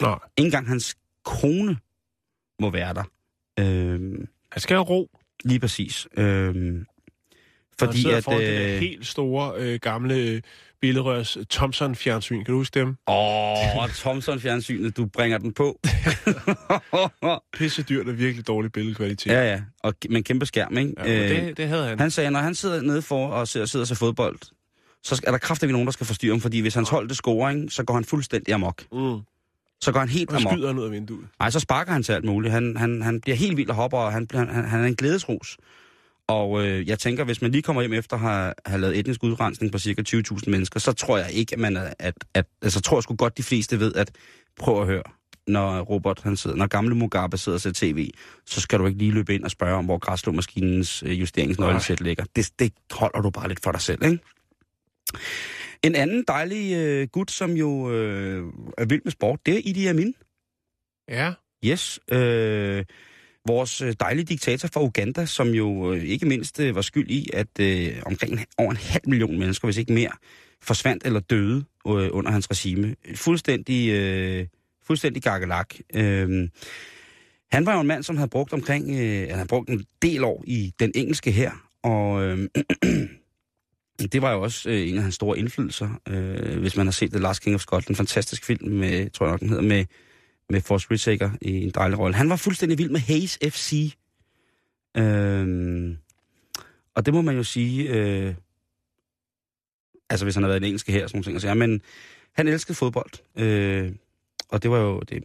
[0.02, 1.76] Nej, Ikke engang hans kone
[2.60, 3.04] må være der.
[3.60, 4.00] Øh,
[4.52, 5.10] han skal have ro.
[5.44, 6.08] lige præcis.
[6.16, 6.54] Øh,
[7.78, 8.24] Fordi fordi at...
[8.24, 10.40] foran det der Øh, helt store, øh, gamle øh,
[10.80, 12.36] billedrørs Thomson-fjernsyn.
[12.44, 12.88] Kan du huske dem?
[13.06, 15.80] Åh, oh, Thomson-fjernsynet, du bringer den på.
[17.58, 19.32] Pisse dyrt og virkelig dårlig billedkvalitet.
[19.32, 20.92] ja, ja, og, men kæmpe skærm, ikke?
[20.98, 21.04] Ja,
[21.36, 21.98] men det, det havde han.
[21.98, 24.38] Han sagde, når han sidder nede for og sidder, sidder og ser fodbold,
[25.02, 27.50] så er der kraftigt nogen, der skal forstyrre ham, fordi hvis hans hold det scorer,
[27.50, 28.84] ikke, så går han fuldstændig amok.
[28.92, 29.18] Mm.
[29.82, 30.52] Så går han helt Og amok.
[30.52, 31.26] skyder han ud af vinduet.
[31.38, 32.52] Nej, så sparker han til alt muligt.
[32.52, 35.56] Han, han, han bliver helt vild og hopper, og han, han, han er en glædesrus.
[36.28, 39.22] Og øh, jeg tænker, hvis man lige kommer hjem efter at have, have lavet etnisk
[39.22, 42.80] udrensning på cirka 20.000 mennesker, så tror jeg ikke, at man er, at, at altså
[42.80, 44.10] tror jeg sgu godt, de fleste ved, at
[44.58, 45.02] prøv at høre,
[45.46, 48.10] når Robert, han sidder, når gamle Mugabe sidder og ser tv,
[48.46, 52.24] så skal du ikke lige løbe ind og spørge om, hvor græsslåmaskinens øh, justeringsnøglesæt ligger.
[52.36, 54.18] Det, det holder du bare lidt for dig selv, ikke?
[55.84, 59.86] En anden dejlig øh, gut, som jo øh, er vild med sport, det er Idi
[59.86, 60.14] Amin.
[61.08, 61.32] Ja.
[61.64, 62.00] Yes.
[62.12, 62.84] Øh,
[63.46, 67.30] vores øh, dejlige diktator fra Uganda, som jo øh, ikke mindst øh, var skyld i,
[67.32, 70.10] at øh, omkring over en halv million mennesker, hvis ikke mere,
[70.62, 72.96] forsvandt eller døde øh, under hans regime.
[73.14, 74.46] Fuldstændig, øh,
[74.86, 75.74] fuldstændig gakkelak.
[75.94, 76.48] Øh,
[77.52, 80.24] han var jo en mand, som havde brugt omkring, øh, han havde brugt en del
[80.24, 82.48] år i den engelske her, og øh,
[83.98, 87.10] det var jo også øh, en af hans store indflydelser, øh, hvis man har set
[87.10, 89.84] The Last King of Scotland, en fantastisk film med, tror jeg nok den hedder, med,
[90.50, 92.16] med Forrest Whitaker i en dejlig rolle.
[92.16, 93.92] Han var fuldstændig vild med Hayes FC.
[94.96, 95.96] Øh,
[96.94, 98.34] og det må man jo sige, øh,
[100.10, 101.80] altså hvis han har været i den engelske her, sådan nogle ting, så, ja, men
[102.32, 103.10] han elskede fodbold.
[103.38, 103.92] Øh,
[104.48, 105.24] og det var jo det.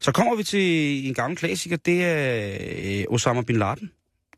[0.00, 2.58] Så kommer vi til en gammel klassiker, det er
[3.00, 3.90] øh, Osama Bin Laden.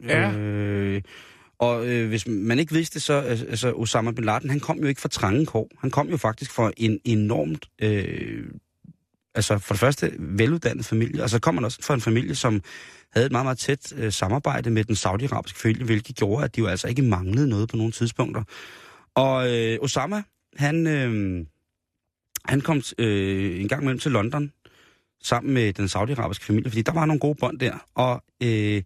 [0.05, 0.33] Ja.
[0.33, 1.03] Øh,
[1.61, 4.79] og øh, hvis man ikke vidste det, så altså, altså, Osama Bin Laden, han kom
[4.79, 5.71] jo ikke fra trange kår.
[5.79, 8.45] Han kom jo faktisk fra en enormt, øh,
[9.35, 11.23] altså for det første, veluddannet familie.
[11.23, 12.63] Og så kom han også fra en familie, som
[13.13, 16.61] havde et meget, meget tæt øh, samarbejde med den saudiarabiske familie, hvilket gjorde, at de
[16.61, 18.43] jo altså ikke manglede noget på nogle tidspunkter.
[19.15, 20.23] Og øh, Osama,
[20.57, 21.47] han, øh,
[22.45, 24.53] han kom øh, en gang imellem til London
[25.23, 27.87] sammen med den saudiarabiske familie, fordi der var nogle gode bånd der.
[27.95, 28.83] Og øh,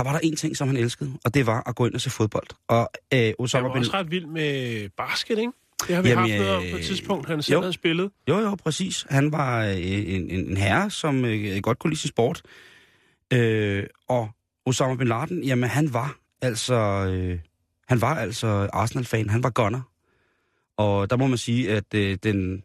[0.00, 2.00] der var der en ting, som han elskede, og det var at gå ind og
[2.00, 2.46] se fodbold.
[2.68, 5.52] Og øh, Osama Han var også ret vild med basket, ikke?
[5.88, 7.60] Det har vi Jamen, haft noget om på øh, et tidspunkt, han selv jo.
[7.60, 8.10] havde spillet.
[8.28, 9.06] Jo, jo, præcis.
[9.10, 12.42] Han var øh, en, en, en herre, som øh, godt kunne lide sin sport.
[13.32, 14.30] Øh, og
[14.66, 17.38] Osama Bin Laden, jamen han var altså, øh,
[17.88, 19.30] han var altså Arsenal-fan.
[19.30, 19.80] Han var gunner.
[20.76, 22.62] Og der må man sige, at øh, den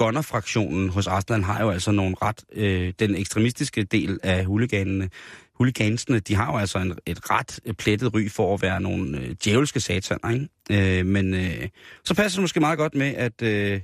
[0.00, 5.10] gunner-fraktionen hos Arsenal har jo altså nogle ret, øh, den ekstremistiske del af huliganerne,
[5.54, 9.20] huligansene, de har jo altså en, et ret øh, plettet ry for at være nogle
[9.20, 10.98] øh, djævelske sataner, ikke?
[11.00, 11.68] Øh, men øh,
[12.04, 13.80] så passer det måske meget godt med, at, øh,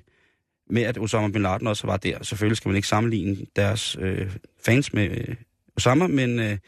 [0.70, 2.22] med, at Osama Bin Laden også var der.
[2.22, 5.36] Selvfølgelig skal man ikke sammenligne deres øh, fans med øh,
[5.76, 6.58] Osama, men øh,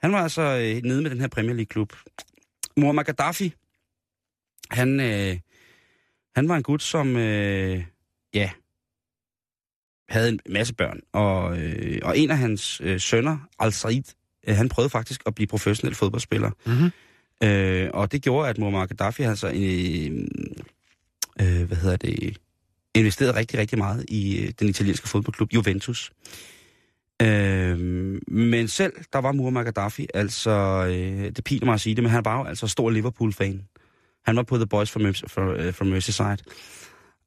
[0.00, 1.92] han var altså øh, nede med den her Premier League-klub.
[2.76, 3.54] Muammar Gaddafi,
[4.70, 5.38] han, øh,
[6.34, 7.84] han var en gut, som, øh,
[8.34, 8.50] ja,
[10.08, 11.00] havde en masse børn.
[11.12, 14.02] Og, øh, og en af hans øh, sønner, Al-Said,
[14.48, 16.50] øh, han prøvede faktisk at blive professionel fodboldspiller.
[16.66, 16.90] Mm-hmm.
[17.42, 20.26] Øh, og det gjorde, at Muammar Gaddafi altså, øh,
[21.40, 22.36] øh, hvad hedder det,
[22.94, 26.12] investerede rigtig, rigtig meget i øh, den italienske fodboldklub Juventus.
[27.22, 27.78] Øh,
[28.28, 30.50] men selv, der var Muammar Gaddafi, altså,
[30.88, 33.62] øh, det piner mig at sige det, men han var jo altså stor Liverpool-fan.
[34.26, 36.38] Han var på The Boys from, from, uh, from Merseyside.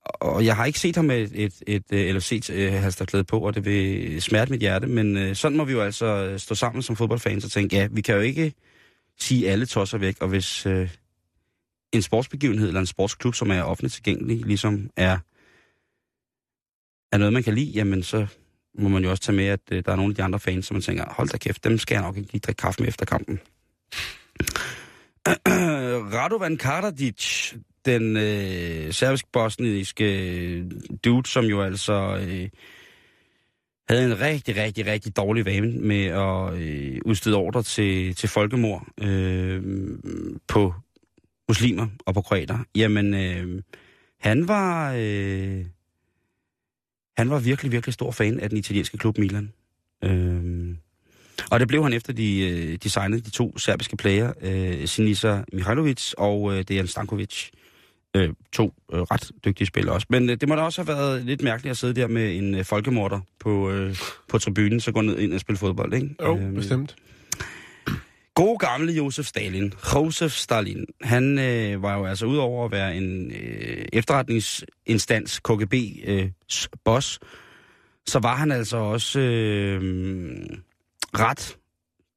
[0.05, 3.23] Og jeg har ikke set ham med et, et, et, et eller set uh, halsterklæde
[3.23, 6.39] på, og det vil smerte mit hjerte, men øh, sådan må vi jo altså øh,
[6.39, 8.53] stå sammen som fodboldfans og tænke, ja, vi kan jo ikke
[9.19, 10.89] sige alle tosser væk, og hvis øh,
[11.91, 15.17] en sportsbegivenhed eller en sportsklub, som er offentligt tilgængelig, ligesom er,
[17.11, 18.27] er noget, man kan lide, jamen så
[18.77, 20.65] må man jo også tage med, at øh, der er nogle af de andre fans,
[20.65, 22.89] som man tænker, hold da kæft, dem skal jeg nok ikke lige drikke kaffe med
[22.89, 23.39] efter kampen.
[26.15, 27.53] Radovan Karadzic,
[27.91, 30.71] den øh, serbisk-bosniske øh,
[31.05, 32.49] dude, som jo altså øh,
[33.89, 38.87] havde en rigtig, rigtig, rigtig dårlig vane med at øh, udstede ordre til, til folkemord
[39.01, 39.61] øh,
[40.47, 40.73] på
[41.47, 42.57] muslimer og på kroater.
[42.75, 43.61] Jamen, øh,
[44.19, 44.93] han var...
[44.97, 45.65] Øh,
[47.17, 49.53] han var virkelig, virkelig stor fan af den italienske klub Milan.
[50.03, 50.75] Øh,
[51.51, 56.13] og det blev han efter, de, øh, designede de to serbiske player, øh, Sinisa Mihailovic
[56.17, 57.49] og øh, Dejan Stankovic.
[58.15, 60.07] Øh, to øh, ret dygtige spillere også.
[60.09, 62.55] Men øh, det må da også have været lidt mærkeligt at sidde der med en
[62.55, 63.95] øh, folkemorder på, øh,
[64.29, 66.15] på tribunen, så gå ned ind og spille fodbold, ikke?
[66.21, 66.95] Jo, Øhm, bestemt.
[68.35, 73.31] God gamle Josef Stalin, Josef Stalin, han øh, var jo altså udover at være en
[73.31, 77.19] øh, efterretningsinstans, KGB-boss,
[78.07, 79.81] så var han altså også øh,
[81.19, 81.57] ret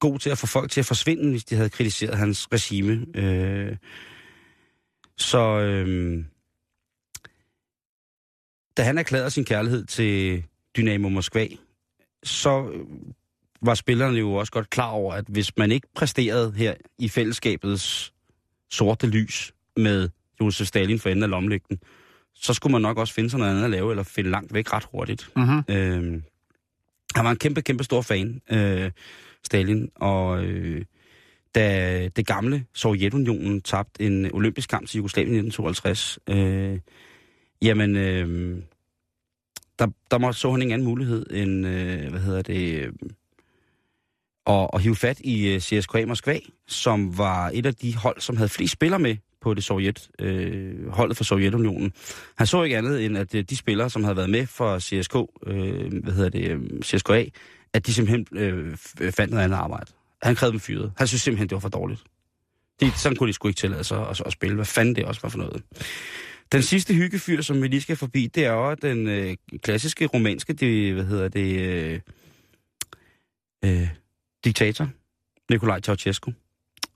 [0.01, 3.07] god til at få folk til at forsvinde, hvis de havde kritiseret hans regime.
[3.15, 3.77] Øh,
[5.17, 6.25] så øh,
[8.77, 10.45] da han erklærede sin kærlighed til
[10.77, 11.47] Dynamo Moskva,
[12.23, 12.87] så øh,
[13.63, 18.13] var spillerne jo også godt klar over, at hvis man ikke præsterede her i fællesskabets
[18.71, 20.09] sorte lys med
[20.41, 21.79] Josef Stalin for enden af lommelygten,
[22.35, 24.73] så skulle man nok også finde sig noget andet at lave, eller finde langt væk
[24.73, 25.31] ret hurtigt.
[25.37, 25.63] Mm-hmm.
[25.69, 26.23] Øh,
[27.15, 28.91] han var en kæmpe, kæmpe stor fan, øh,
[29.45, 30.85] Stalin, og øh,
[31.55, 36.79] da det gamle Sovjetunionen tabte en olympisk kamp til Jugoslavien i 1952, øh,
[37.63, 38.59] jamen, øh,
[39.79, 42.93] der, der må, så han ingen anden mulighed end, øh, hvad hedder det, øh,
[44.47, 48.37] at, at hive fat i øh, CSKA Moskva, som var et af de hold, som
[48.37, 51.93] havde flest spillere med på det Sovjet, øh, holdet for Sovjetunionen.
[52.37, 55.17] Han så ikke andet end, at øh, de spillere, som havde været med for CSK,
[55.47, 57.25] øh, hvad hedder det, øh, CSKA,
[57.73, 58.77] at de simpelthen øh,
[59.11, 59.93] fandt noget andet arbejde.
[60.23, 60.93] Han krævede dem fyret.
[60.97, 62.03] Han synes simpelthen, det var for dårligt.
[62.81, 64.55] De, sådan kunne de sgu ikke tillade sig at, at, spille.
[64.55, 65.63] Hvad fanden det også var for noget.
[66.53, 70.53] Den sidste hyggefyr, som vi lige skal forbi, det er jo den øh, klassiske romanske,
[70.53, 72.01] det, hvad hedder det, øh,
[73.65, 73.89] øh,
[74.45, 74.89] diktator,
[75.51, 76.33] Nikolaj Ceausescu.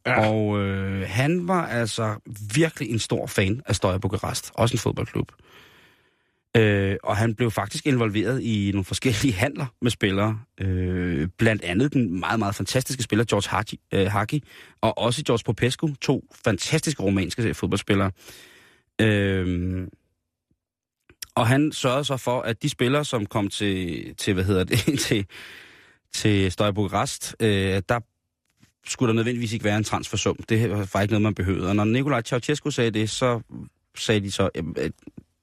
[0.07, 0.29] Ja.
[0.29, 2.17] Og øh, han var altså
[2.55, 5.33] virkelig en stor fan af Støje Bukarest, også en fodboldklub.
[6.57, 10.41] Øh, og han blev faktisk involveret i nogle forskellige handler med spillere.
[10.61, 14.43] Øh, blandt andet den meget, meget fantastiske spiller George Hagi, øh, Hagi
[14.81, 18.11] og også George Popescu, to fantastiske romanske fodboldspillere.
[19.01, 19.89] Øh,
[21.35, 24.79] og han sørgede så for, at de spillere, som kom til, til hvad hedder det,
[25.07, 25.27] til,
[26.15, 28.01] til Støje Bukarest, øh, der
[28.87, 30.37] skulle der nødvendigvis ikke være en transfersum.
[30.49, 31.69] Det var ikke noget, man behøvede.
[31.69, 33.41] Og når Nikolaj Ceausescu sagde det, så
[33.97, 34.51] sagde de så,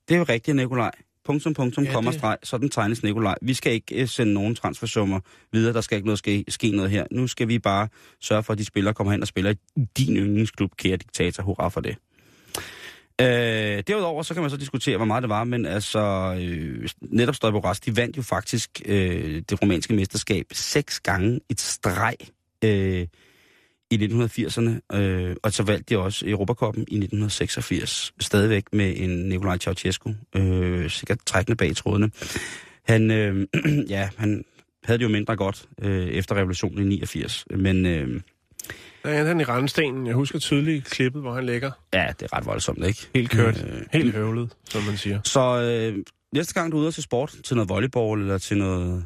[0.07, 0.91] det er jo rigtigt, Nikolaj.
[1.25, 2.37] Punktum, punktum, ja, kommer streg.
[2.43, 3.35] Sådan tegnes Nikolaj.
[3.41, 5.19] Vi skal ikke øh, sende nogen transfersummer
[5.51, 5.73] videre.
[5.73, 7.05] Der skal ikke noget ske, ske noget her.
[7.11, 7.87] Nu skal vi bare
[8.21, 11.43] sørge for, at de spillere kommer hen og spiller i din yndlingsklub, kære diktator.
[11.43, 11.97] Hurra for det.
[13.21, 15.99] Øh, derudover så kan man så diskutere, hvor meget det var, men altså
[16.41, 22.15] øh, netop Rast, de vandt jo faktisk øh, det romanske mesterskab seks gange et streg
[22.63, 23.07] øh,
[23.91, 29.57] i 1980'erne, øh, og så valgte de også Europakoppen i 1986, stadigvæk med en Nikolaj
[29.57, 32.11] Ceausescu, øh, sikkert trækkende bag trådene.
[32.83, 33.47] Han, øh,
[33.89, 34.45] ja, han
[34.83, 37.85] havde det jo mindre godt øh, efter revolutionen i 89, men...
[37.85, 38.21] Øh,
[39.03, 40.07] der er han i randstenen.
[40.07, 41.71] Jeg husker tydeligt klippet, hvor han ligger.
[41.93, 43.09] Ja, det er ret voldsomt, ikke?
[43.15, 43.65] Helt kørt.
[43.67, 45.19] Øh, Helt høvlet, som man siger.
[45.23, 49.05] Så øh, næste gang du er ude til sport, til noget volleyball eller til noget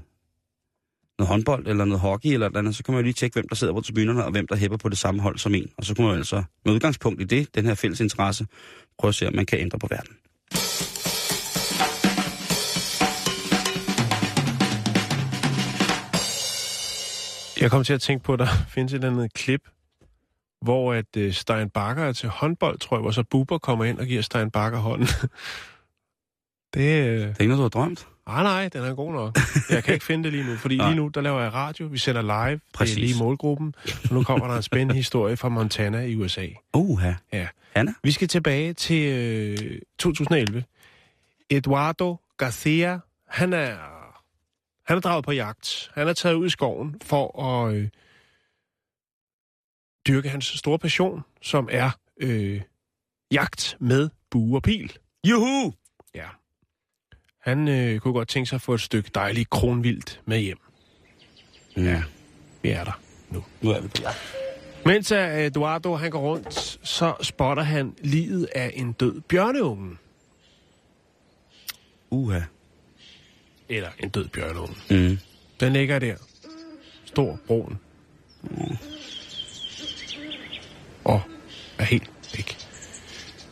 [1.19, 3.56] noget håndbold eller noget hockey eller andet, så kan man jo lige tjekke, hvem der
[3.56, 5.69] sidder på tribunerne, og hvem der hæpper på det samme hold som en.
[5.77, 8.47] Og så kunne man altså med udgangspunkt i det, den her fælles interesse,
[8.99, 10.15] prøve at se, om man kan ændre på verden.
[17.62, 19.62] Jeg kom til at tænke på, at der findes et andet klip,
[20.62, 23.99] hvor at uh, Stein Bakker er til håndbold, tror jeg, hvor så Buber kommer ind
[23.99, 25.08] og giver Stein Bakker hånden.
[26.73, 27.12] det, uh...
[27.12, 28.08] det er ikke noget, du har drømt?
[28.28, 29.38] Ah, nej, den er god nok.
[29.70, 31.86] Jeg kan ikke finde det lige nu, fordi lige nu, der laver jeg radio.
[31.86, 32.60] Vi sender live.
[32.74, 32.96] Præcis.
[32.96, 33.76] Det er lige målgruppen.
[34.10, 36.48] Og nu kommer der en spændende historie fra Montana i USA.
[36.74, 37.13] Uha.
[37.34, 37.48] Ja.
[37.76, 37.94] Hanna?
[38.04, 40.63] Vi skal tilbage til øh, 2011.
[41.50, 43.76] Eduardo Garcia, han er,
[44.88, 45.92] han er draget på jagt.
[45.94, 47.90] Han er taget ud i skoven for at øh,
[50.08, 51.90] dyrke hans store passion, som er
[52.22, 52.62] øh,
[53.32, 54.98] jagt med bue og pil.
[55.28, 55.74] Juhu!
[57.47, 60.57] Han øh, kunne godt tænke sig at få et stykke dejligt kronvildt med hjem.
[61.77, 62.03] Ja.
[62.62, 63.43] Vi er der nu.
[63.62, 64.36] Nu er vi på jagt.
[64.86, 69.97] Mens Eduardo han går rundt, så spotter han livet af en død bjørneunge.
[72.10, 72.39] Uha.
[73.69, 74.75] Eller en død bjørneunge.
[74.89, 75.17] Mm.
[75.60, 76.15] Den ligger der.
[77.05, 77.79] Stor, brun.
[78.43, 78.77] Mm.
[81.03, 81.21] Og
[81.77, 82.57] er helt væk.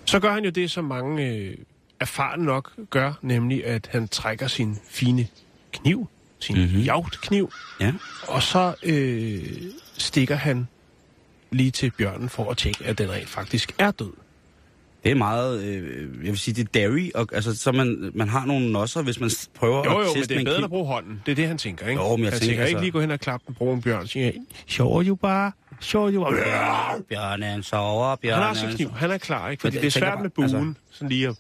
[0.06, 1.58] Så gør han jo det, som mange øh,
[2.00, 5.28] erfaren nok gør, nemlig at han trækker sin fine
[5.74, 6.08] kniv,
[6.40, 6.80] sin mm-hmm.
[6.80, 7.94] jagtkniv, ja.
[8.28, 9.44] og så øh,
[9.98, 10.68] stikker han
[11.52, 14.14] lige til bjørnen for at tjekke, at den rent faktisk er død.
[15.04, 18.30] Det er meget, øh, jeg vil sige, det er dairy, og, altså, så man, man
[18.30, 20.70] har nogle nosser, hvis man prøver jo, jo, at teste men det er bedre at
[20.70, 21.22] bruge hånden.
[21.26, 22.02] Det er det, han tænker, ikke?
[22.02, 22.82] Jo, men jeg han tænker, tænker ikke altså...
[22.82, 24.34] lige gå hen og klappe den, bruge en bjørn, og sige,
[24.68, 27.02] sjov jo bare, sjov jo bare.
[27.10, 28.44] Bjørnen sover, bjørnen...
[28.44, 29.62] Han har så kniv, han er klar, ikke?
[29.62, 30.74] Fordi det er svært med buen, altså...
[30.92, 31.36] sådan lige at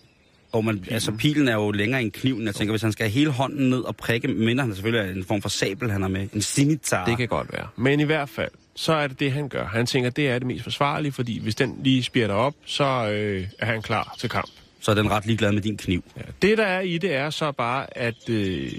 [0.55, 2.45] og man, altså pilen er jo længere end kniven.
[2.45, 5.15] Jeg tænker, hvis han skal have hele hånden ned og prikke, mindre han selvfølgelig er
[5.15, 6.27] en form for sabel, han har med.
[6.33, 7.05] En scimitar.
[7.05, 7.67] Det kan godt være.
[7.75, 9.65] Men i hvert fald, så er det det, han gør.
[9.65, 13.47] Han tænker, det er det mest forsvarlige, fordi hvis den lige spirter op, så øh,
[13.59, 14.49] er han klar til kamp.
[14.79, 16.03] Så er den ret ligeglad med din kniv.
[16.17, 16.21] Ja.
[16.41, 18.71] Det, der er i det, er så bare, at øh,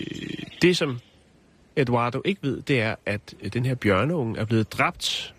[0.63, 0.99] det, som
[1.77, 5.35] Eduardo ikke ved, det er, at øh, den her bjørneunge er blevet dræbt,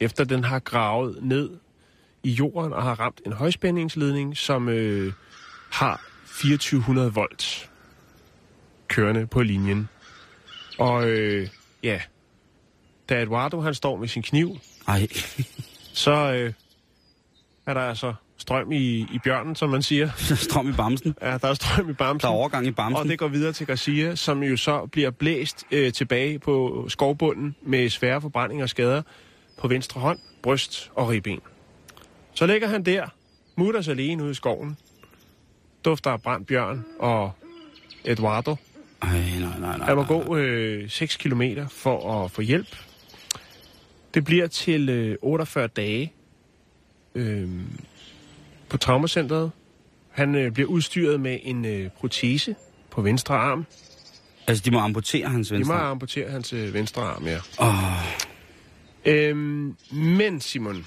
[0.00, 1.50] efter den har gravet ned
[2.22, 4.68] i jorden og har ramt en højspændingsledning, som...
[4.68, 5.12] Øh,
[5.70, 7.70] har 2400 volt
[8.88, 9.88] kørende på linjen.
[10.78, 11.48] Og øh,
[11.82, 12.00] ja,
[13.08, 15.06] da Eduardo han står med sin kniv, Ej.
[15.92, 16.52] så øh,
[17.66, 20.10] er der altså strøm i, i bjørnen, som man siger.
[20.48, 21.14] strøm i bamsen.
[21.22, 22.26] Ja, der er strøm i bamsen.
[22.26, 22.96] Der er overgang i bamsen.
[23.02, 27.56] Og det går videre til Garcia, som jo så bliver blæst øh, tilbage på skovbunden
[27.62, 29.02] med svære forbrændinger og skader
[29.58, 31.40] på venstre hånd, bryst og ribben.
[32.34, 33.06] Så ligger han der,
[33.56, 34.76] mutters alene ude i skoven,
[35.86, 37.32] dufter af brændt bjørn og
[38.04, 38.56] Eduardo.
[39.02, 39.86] Ej, nej, nej, nej.
[39.86, 42.76] Han må gå øh, 6 kilometer for at få hjælp.
[44.14, 46.12] Det bliver til øh, 48 dage
[47.14, 47.48] øh,
[48.68, 49.50] på traumacentret.
[50.10, 52.54] Han øh, bliver udstyret med en øh, protese
[52.90, 53.66] på venstre arm.
[54.46, 55.80] Altså, de må amputere hans venstre arm?
[55.80, 57.38] De må amputere hans øh, venstre arm, ja.
[57.58, 57.74] Oh.
[59.04, 60.86] Øhm, men, Simon,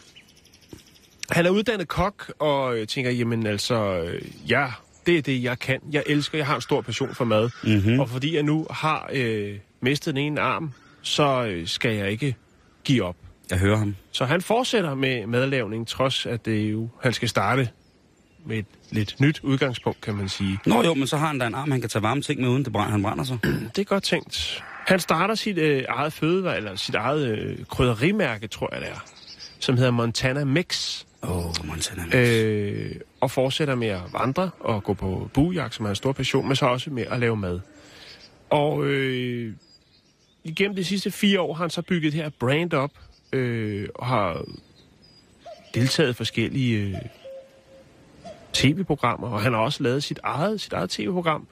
[1.29, 4.67] Han er uddannet kok, og jeg tænker, jamen altså, øh, ja,
[5.09, 5.79] det er det, jeg kan.
[5.91, 7.49] Jeg elsker, jeg har en stor passion for mad.
[7.63, 7.99] Mm-hmm.
[7.99, 12.35] Og fordi jeg nu har øh, mistet den ene arm, så øh, skal jeg ikke
[12.83, 13.15] give op.
[13.49, 13.95] Jeg hører ham.
[14.11, 17.69] Så han fortsætter med madlavning, trods at det jo, han skal starte
[18.45, 20.59] med et lidt nyt udgangspunkt, kan man sige.
[20.65, 22.49] Nå jo, men så har han da en arm, han kan tage varme ting med,
[22.49, 23.37] uden det brænder, han brænder sig.
[23.75, 24.63] Det er godt tænkt.
[24.87, 29.05] Han starter sit øh, eget fødevare, eller sit eget øh, krydderimærke, tror jeg det er,
[29.59, 31.03] som hedder Montana Mix.
[31.23, 32.15] Åh, oh, Montana Mix.
[32.15, 32.95] Øh...
[33.21, 36.55] Og fortsætter med at vandre og gå på buejagt, som er en stor passion, men
[36.55, 37.59] så også med at lave mad.
[38.49, 39.53] Og øh,
[40.43, 42.91] igennem de sidste fire år har han så bygget det her brand op,
[43.33, 44.45] øh, og har
[45.73, 46.95] deltaget i forskellige øh,
[48.53, 51.47] tv-programmer, og han har også lavet sit eget, sit eget tv-program.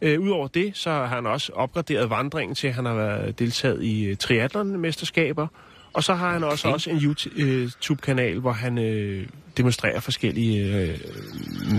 [0.00, 3.82] Øh, Udover det, så har han også opgraderet vandringen til, at han har været deltaget
[3.82, 5.46] i øh, triathlon-mesterskaber,
[5.94, 6.74] og så har han også, Okay.
[6.74, 9.26] også en YouTube- øh, YouTube-kanal, hvor han øh,
[9.56, 10.98] demonstrerer forskellige øh,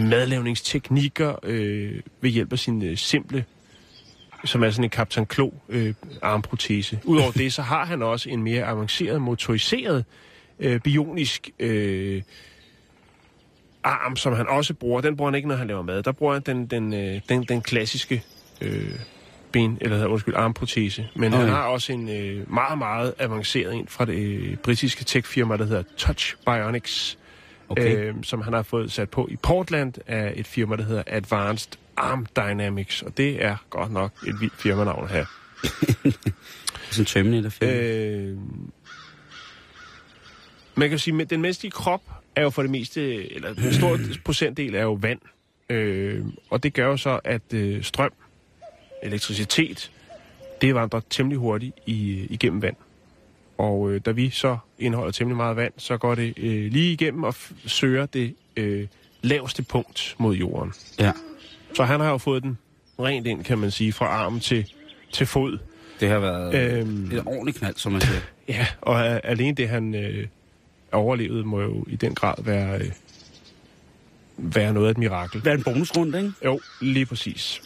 [0.09, 3.45] madlavningsteknikker øh, ved hjælp af sin øh, simple,
[4.45, 6.99] som er sådan en Captain Klo øh, armprotese.
[7.03, 10.05] Udover det, så har han også en mere avanceret, motoriseret,
[10.59, 12.21] øh, bionisk øh,
[13.83, 15.01] arm, som han også bruger.
[15.01, 16.03] Den bruger han ikke, når han laver mad.
[16.03, 18.23] Der bruger han den, den, øh, den, den klassiske
[18.61, 18.91] øh,
[19.55, 21.07] ben, eller undskyld, armprotese.
[21.15, 21.43] Men okay.
[21.43, 25.65] han har også en øh, meget, meget avanceret en fra det øh, britiske tech-firma, der
[25.65, 27.17] hedder Touch Bionics,
[27.69, 27.97] Okay.
[27.97, 31.71] øh, som han har fået sat på i Portland af et firma, der hedder Advanced
[31.97, 33.01] Arm Dynamics.
[33.01, 35.25] Og det er godt nok et vildt firmanavn at have.
[36.91, 37.71] Sådan en Terminator-film.
[37.71, 38.37] Øh,
[40.75, 42.01] man kan sige, at den menneskelige krop
[42.35, 45.19] er jo for det meste, eller en stor procentdel er jo vand.
[45.69, 48.11] Øh, og det gør jo så, at øh, strøm,
[49.05, 49.91] elektricitet,
[50.61, 52.75] det vandrer temmelig hurtigt i, igennem vand.
[53.57, 57.23] Og øh, da vi så indeholder temmelig meget vand, så går det øh, lige igennem
[57.23, 58.87] og f- søger det øh,
[59.21, 60.73] laveste punkt mod jorden.
[60.99, 61.11] Ja.
[61.73, 62.57] Så han har jo fået den
[62.99, 64.71] rent ind, kan man sige, fra arm til,
[65.11, 65.57] til fod.
[65.99, 67.11] Det har været Øhm.
[67.11, 68.19] et ordentligt knald, som man siger.
[68.47, 70.27] Ja, og øh, alene det, han øh,
[70.91, 72.91] overlevede, må jo i den grad være, øh,
[74.37, 75.41] være noget af et mirakel.
[75.47, 76.31] Er en bonusrunde, ikke?
[76.45, 77.61] Jo, lige præcis.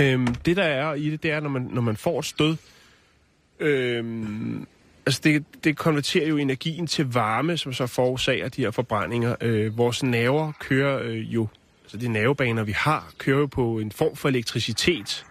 [0.00, 2.56] Øhm, det, der er i det, det er, når man, når man får et stød,
[3.60, 4.66] øhm,
[5.06, 9.36] altså det, det konverterer jo energien til varme, som så forårsager de her forbrændinger.
[9.40, 11.48] Øh, vores nerver kører øh, jo,
[11.84, 15.26] altså de nervebaner, vi har, kører jo på en form for elektricitet,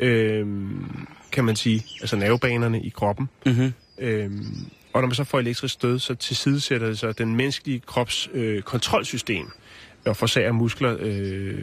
[0.00, 3.28] øhm, kan man sige, altså nervebanerne i kroppen.
[3.46, 3.72] Mm-hmm.
[3.98, 8.30] Øhm, og når man så får elektrisk stød, så tilsidesætter det så den menneskelige krops
[8.32, 9.46] øh, kontrolsystem
[10.06, 11.58] og forsager muskler øh,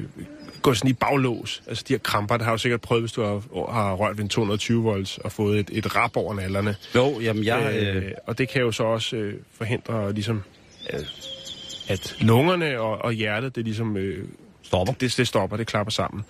[0.62, 1.64] går sådan i baglås.
[1.68, 4.24] Altså de her kramper, der har du sikkert prøvet, hvis du har, har rørt ved
[4.24, 6.76] en 220 volts og fået et, et rap over nallerne.
[6.96, 7.78] Jo, jamen jeg...
[7.82, 10.44] Øh, Øh, og det kan jo så også øh, forhindre ligesom,
[10.94, 11.00] øh,
[11.88, 13.98] at lungerne og, og hjertet, det ligesom...
[13.98, 14.28] Øh,
[14.64, 14.94] stopper.
[14.94, 16.24] det, det stopper, det klapper sammen.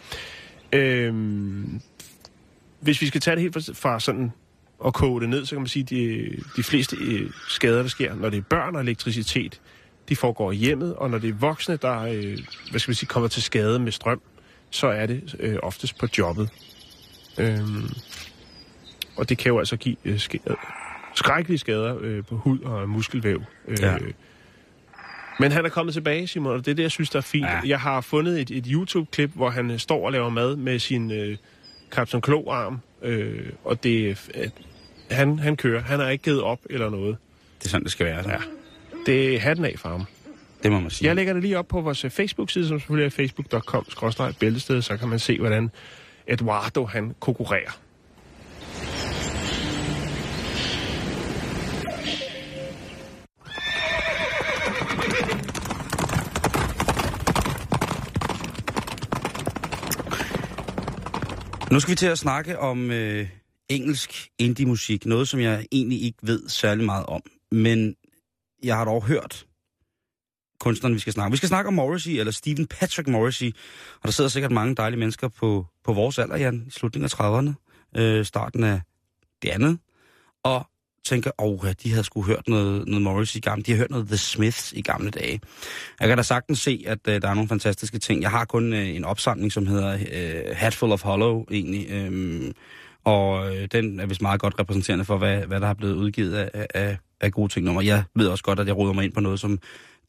[0.74, 1.82] Øhm,
[2.80, 4.32] hvis vi skal tage det helt fra, fra sådan
[4.80, 7.90] og koge det ned, så kan man sige, at de, de fleste øh, skader, der
[7.90, 9.62] sker, når det er børn og elektricitet,
[10.10, 12.38] de foregår i hjemmet, og når det er voksne, der øh,
[12.72, 14.22] hvad skal vi sige, kommer til skade med strøm,
[14.70, 16.50] så er det øh, oftest på jobbet.
[17.38, 17.90] Øhm,
[19.18, 20.56] og det kan jo altså give øh, skader,
[21.16, 23.42] skrækkelige skader øh, på hud og muskelvæv.
[23.68, 23.98] Øh, Ja.
[25.40, 27.46] Men han er kommet tilbage, Simon, og det er det, jeg synes, der er fint.
[27.46, 27.60] Ja.
[27.66, 31.12] Jeg har fundet et, et YouTube-klip, hvor han øh, står og laver mad med sin
[31.12, 31.38] øh,
[31.92, 34.52] Captain Klo-arm, øh, og det at
[35.12, 35.82] han, han kører.
[35.82, 37.18] Han har ikke givet op eller noget.
[37.60, 38.24] Det er sådan, det skal være.
[38.24, 38.30] Så.
[38.30, 38.38] Ja.
[39.08, 40.06] Det er hatten af for ham.
[40.64, 41.08] Det må man sige.
[41.08, 45.08] Jeg lægger det lige op på vores øh, Facebook-side, som selvfølgelig er facebook.com-bæltested, så kan
[45.08, 45.70] man se, hvordan
[46.28, 47.80] Eduardo han konkurrerer.
[61.72, 63.28] Nu skal vi til at snakke om øh,
[63.70, 65.06] engelsk indie-musik.
[65.06, 67.22] Noget, som jeg egentlig ikke ved særlig meget om.
[67.52, 67.96] Men
[68.64, 69.48] jeg har dog hørt
[70.60, 71.32] kunstneren, vi skal snakke om.
[71.32, 73.48] Vi skal snakke om Morrissey, eller Stephen Patrick Morrissey.
[73.96, 77.20] Og der sidder sikkert mange dejlige mennesker på, på vores alder, Jan, i slutningen af
[77.20, 77.54] 30'erne,
[78.02, 78.82] øh, starten af
[79.42, 79.80] det andet,
[80.44, 80.68] og
[81.06, 83.64] tænker, åh, oh, de havde sgu hørt noget, noget Morrissey i gamle.
[83.64, 85.40] De har hørt noget The Smiths i gamle dage.
[86.00, 88.22] Jeg kan da sagtens se, at øh, der er nogle fantastiske ting.
[88.22, 91.90] Jeg har kun øh, en opsamling, som hedder øh, Hatful of Hollow, egentlig.
[91.90, 92.54] Øh,
[93.04, 96.36] og øh, den er vist meget godt repræsenterende for, hvad, hvad der er blevet udgivet
[96.36, 97.82] af, af, af gode ting nummer.
[97.82, 99.60] Jeg ved også godt, at jeg råder mig ind på noget, som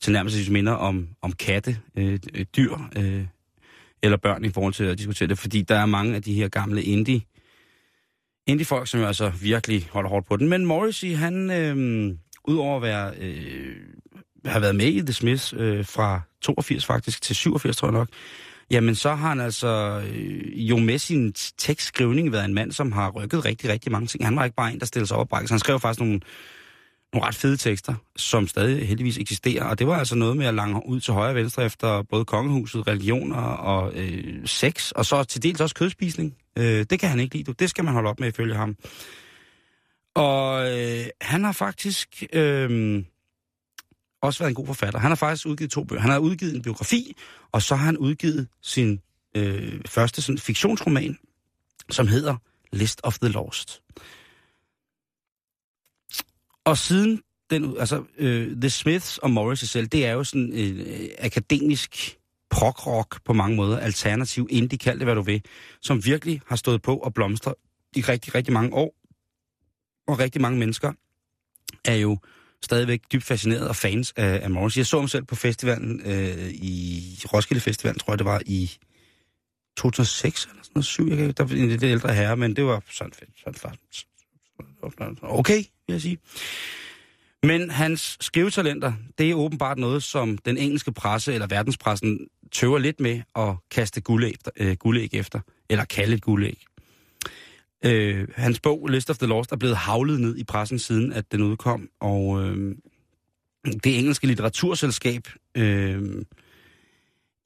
[0.02, 2.18] tilnærmelsesvis minder om, om katte, øh,
[2.56, 3.26] dyr øh,
[4.02, 5.38] eller børn i forhold til at diskutere det.
[5.38, 7.20] Fordi der er mange af de her gamle indie
[8.46, 10.48] indie-folk, som jo altså virkelig holder hårdt på den.
[10.48, 13.76] Men Morrissey, han, øh, udover at være øh,
[14.44, 18.08] have været med i The Smiths øh, fra 82 faktisk til 87, tror jeg nok,
[18.70, 23.10] jamen så har han altså øh, jo med sin tekstskrivning været en mand, som har
[23.10, 24.24] rykket rigtig, rigtig mange ting.
[24.24, 26.20] Han var ikke bare en, der stillede sig op og Han skrev faktisk nogle,
[27.12, 29.64] nogle ret fede tekster, som stadig heldigvis eksisterer.
[29.64, 32.24] Og det var altså noget med at lange ud til højre og venstre efter både
[32.24, 36.36] kongehuset, religioner og øh, sex, og så til dels også kødspisning.
[36.58, 37.52] Øh, det kan han ikke lide, du.
[37.52, 38.76] Det skal man holde op med ifølge ham.
[40.14, 43.04] Og øh, han har faktisk øh,
[44.22, 45.00] også været en god forfatter.
[45.00, 46.02] Han har faktisk udgivet to bøger.
[46.02, 47.16] Han har udgivet en biografi,
[47.52, 49.00] og så har han udgivet sin
[49.36, 51.18] øh, første sådan, fiktionsroman,
[51.90, 52.36] som hedder
[52.72, 53.82] List of the Lost.
[56.68, 61.08] Og siden den, altså, øh, The Smiths og Morrissey selv, det er jo sådan øh,
[61.18, 62.18] akademisk
[62.50, 65.42] prog-rock på mange måder, alternativ indie, kald det hvad du vil,
[65.82, 67.54] som virkelig har stået på og blomstret
[67.96, 68.94] i rigtig, rigtig mange år.
[70.06, 70.92] Og rigtig mange mennesker
[71.84, 72.18] er jo
[72.62, 74.78] stadigvæk dybt fascineret og fans af, af Morrissey.
[74.78, 77.02] Jeg så ham selv på festivalen øh, i
[77.32, 78.70] Roskilde Festival, tror jeg det var, i
[79.76, 82.64] 2006 eller sådan noget, 7, jeg kan, der var en lidt ældre herre, men det
[82.64, 83.30] var sådan fedt.
[83.44, 83.78] Sådan,
[85.22, 86.18] okay, vil jeg sige.
[87.42, 93.00] Men hans skrivetalenter, det er åbenbart noget, som den engelske presse eller verdenspressen tøver lidt
[93.00, 96.64] med at kaste guldæg, øh, guldæg efter, eller kalde et guldæg.
[97.84, 101.32] Øh, hans bog, List of the Lost, er blevet havlet ned i pressen siden, at
[101.32, 102.76] den udkom, og øh,
[103.84, 106.24] det engelske litteraturselskab, øh,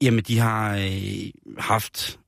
[0.01, 2.19] jamen de har øh, haft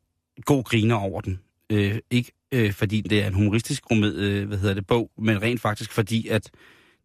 [0.45, 1.39] god griner over den.
[1.69, 5.41] Øh, ikke øh, fordi det er en humoristisk romed, øh, hvad hedder det, bog, men
[5.41, 6.51] rent faktisk fordi, at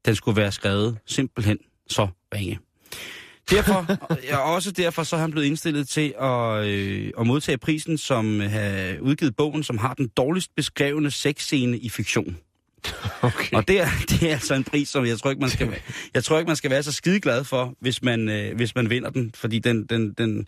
[0.07, 2.59] den skulle være skrevet simpelthen så ringe.
[3.51, 3.87] Derfor,
[4.43, 8.41] og også derfor så er han blevet indstillet til at, øh, at modtage prisen, som
[8.41, 12.37] har udgivet bogen, som har den dårligst beskrevne sexscene i fiktion.
[13.23, 13.57] Okay.
[13.57, 15.75] Og det er, det er altså en pris, som jeg tror ikke, man skal,
[16.15, 19.11] jeg tror ikke, man skal være så skideglad for, hvis man, øh, hvis man vinder
[19.11, 20.47] den, fordi den, den, den,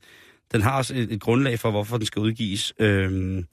[0.53, 2.73] den har også et, et grundlag for, hvorfor den skal udgives.
[2.79, 3.47] Øhm,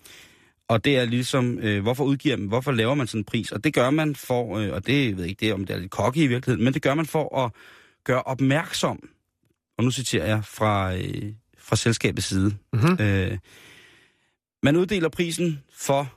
[0.70, 3.52] og det er ligesom, øh, hvorfor udgiver man, hvorfor laver man sådan en pris?
[3.52, 5.76] Og det gør man for, øh, og det jeg ved ikke, det er, om det
[5.76, 7.52] er lidt kokke i virkeligheden, men det gør man for at
[8.04, 9.10] gøre opmærksom
[9.80, 12.56] og nu citerer jeg fra, øh, fra selskabets side.
[12.74, 12.98] Mm-hmm.
[13.02, 13.38] Øh,
[14.64, 16.14] man uddeler prisen for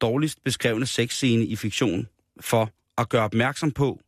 [0.00, 2.08] dårligst beskrevne sexscene i fiktion
[2.40, 4.00] for at gøre opmærksom på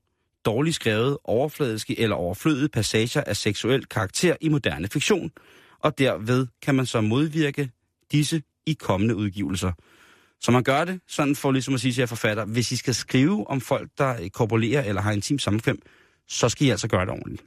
[0.44, 5.30] dårligt skrevet, overfladiske eller overflødige passager af seksuel karakter i moderne fiktion,
[5.78, 7.70] og derved kan man så modvirke
[8.12, 9.72] disse i kommende udgivelser.
[10.40, 12.94] Så man gør det sådan for ligesom at sige til jer forfatter, hvis I skal
[12.94, 15.82] skrive om folk, der øh, korporerer eller har intim samkvem,
[16.28, 17.42] så skal I altså gøre det ordentligt.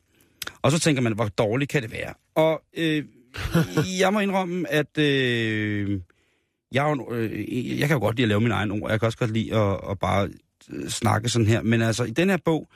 [0.61, 2.13] Og så tænker man, hvor dårligt kan det være?
[2.35, 3.05] Og øh,
[3.99, 5.99] jeg må indrømme, at øh,
[6.71, 8.91] jeg, øh, jeg kan jo godt lide at lave min egen ord.
[8.91, 10.29] Jeg kan også godt lide at, at bare
[10.71, 11.61] øh, snakke sådan her.
[11.61, 12.67] Men altså, i den her bog,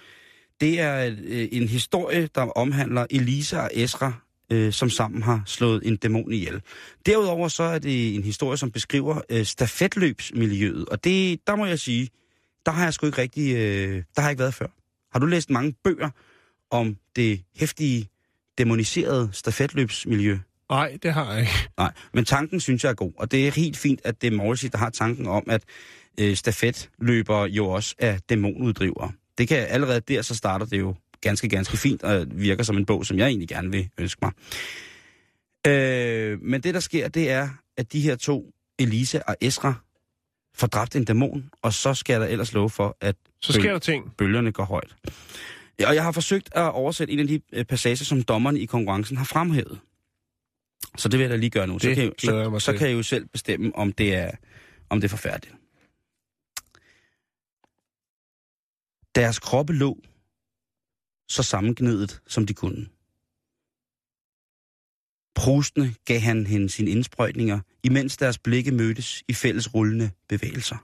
[0.61, 4.13] det er øh, en historie, der omhandler Elisa og Esra,
[4.51, 6.61] øh, som sammen har slået en dæmon ihjel.
[7.05, 10.85] Derudover så er det en historie, som beskriver øh, stafetløbsmiljøet.
[10.85, 12.09] Og det, der må jeg sige,
[12.65, 14.67] der har jeg sgu ikke rigtig, øh, der har jeg ikke været før.
[15.13, 16.09] Har du læst mange bøger
[16.71, 18.09] om det hæftige,
[18.57, 20.37] demoniserede stafetløbsmiljø?
[20.69, 21.69] Nej, det har jeg ikke.
[21.77, 24.37] Nej, men tanken synes jeg er god, og det er helt fint, at det er
[24.37, 25.63] Morrissey, der har tanken om, at
[26.19, 29.11] øh, stafetløber jo også er dæmonuddrivere.
[29.37, 32.85] Det kan allerede der, så starter det jo ganske, ganske fint, og virker som en
[32.85, 34.31] bog, som jeg egentlig gerne vil ønske mig.
[35.67, 39.73] Øh, men det, der sker, det er, at de her to, Elisa og Esra,
[40.55, 43.79] får dræbt en dæmon, og så skal der ellers love for, at så sker der
[43.79, 44.13] ting.
[44.17, 44.95] bølgerne går højt.
[45.87, 49.17] Og jeg har forsøgt at oversætte en af de øh, passager, som dommerne i konkurrencen
[49.17, 49.79] har fremhævet.
[50.97, 51.73] Så det vil jeg da lige gøre nu.
[51.73, 54.31] Det så kan, jeg, så, så kan jeg jo selv bestemme, om det er,
[54.89, 55.55] om det er forfærdeligt.
[59.15, 59.97] Deres kroppe lå
[61.27, 62.87] så sammengnedet, som de kunne.
[65.35, 70.77] Prustende gav han hende sine indsprøjtninger, imens deres blikke mødtes i fælles rullende bevægelser.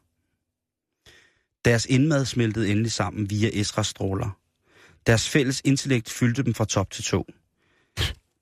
[1.66, 4.40] Deres indmad smeltede endelig sammen via Esras stråler.
[5.08, 7.26] Deres fælles intellekt fyldte dem fra top til to.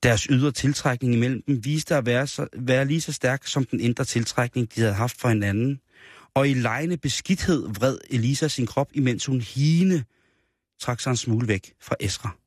[0.04, 3.80] Deres ydre tiltrækning imellem dem viste at være, så, være lige så stærk som den
[3.80, 5.80] indre tiltrækning, de havde haft for hinanden.
[6.34, 10.06] Og i lejende beskidthed vred Elisa sin krop, imens hun hine
[10.82, 12.38] trak sig en smule væk fra Esra.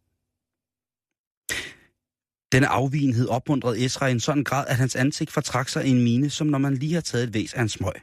[2.53, 6.03] Denne afvigenhed opmuntrede Esra i en sådan grad, at hans ansigt fortrak sig i en
[6.03, 7.95] mine, som når man lige har taget et væs af en smøg.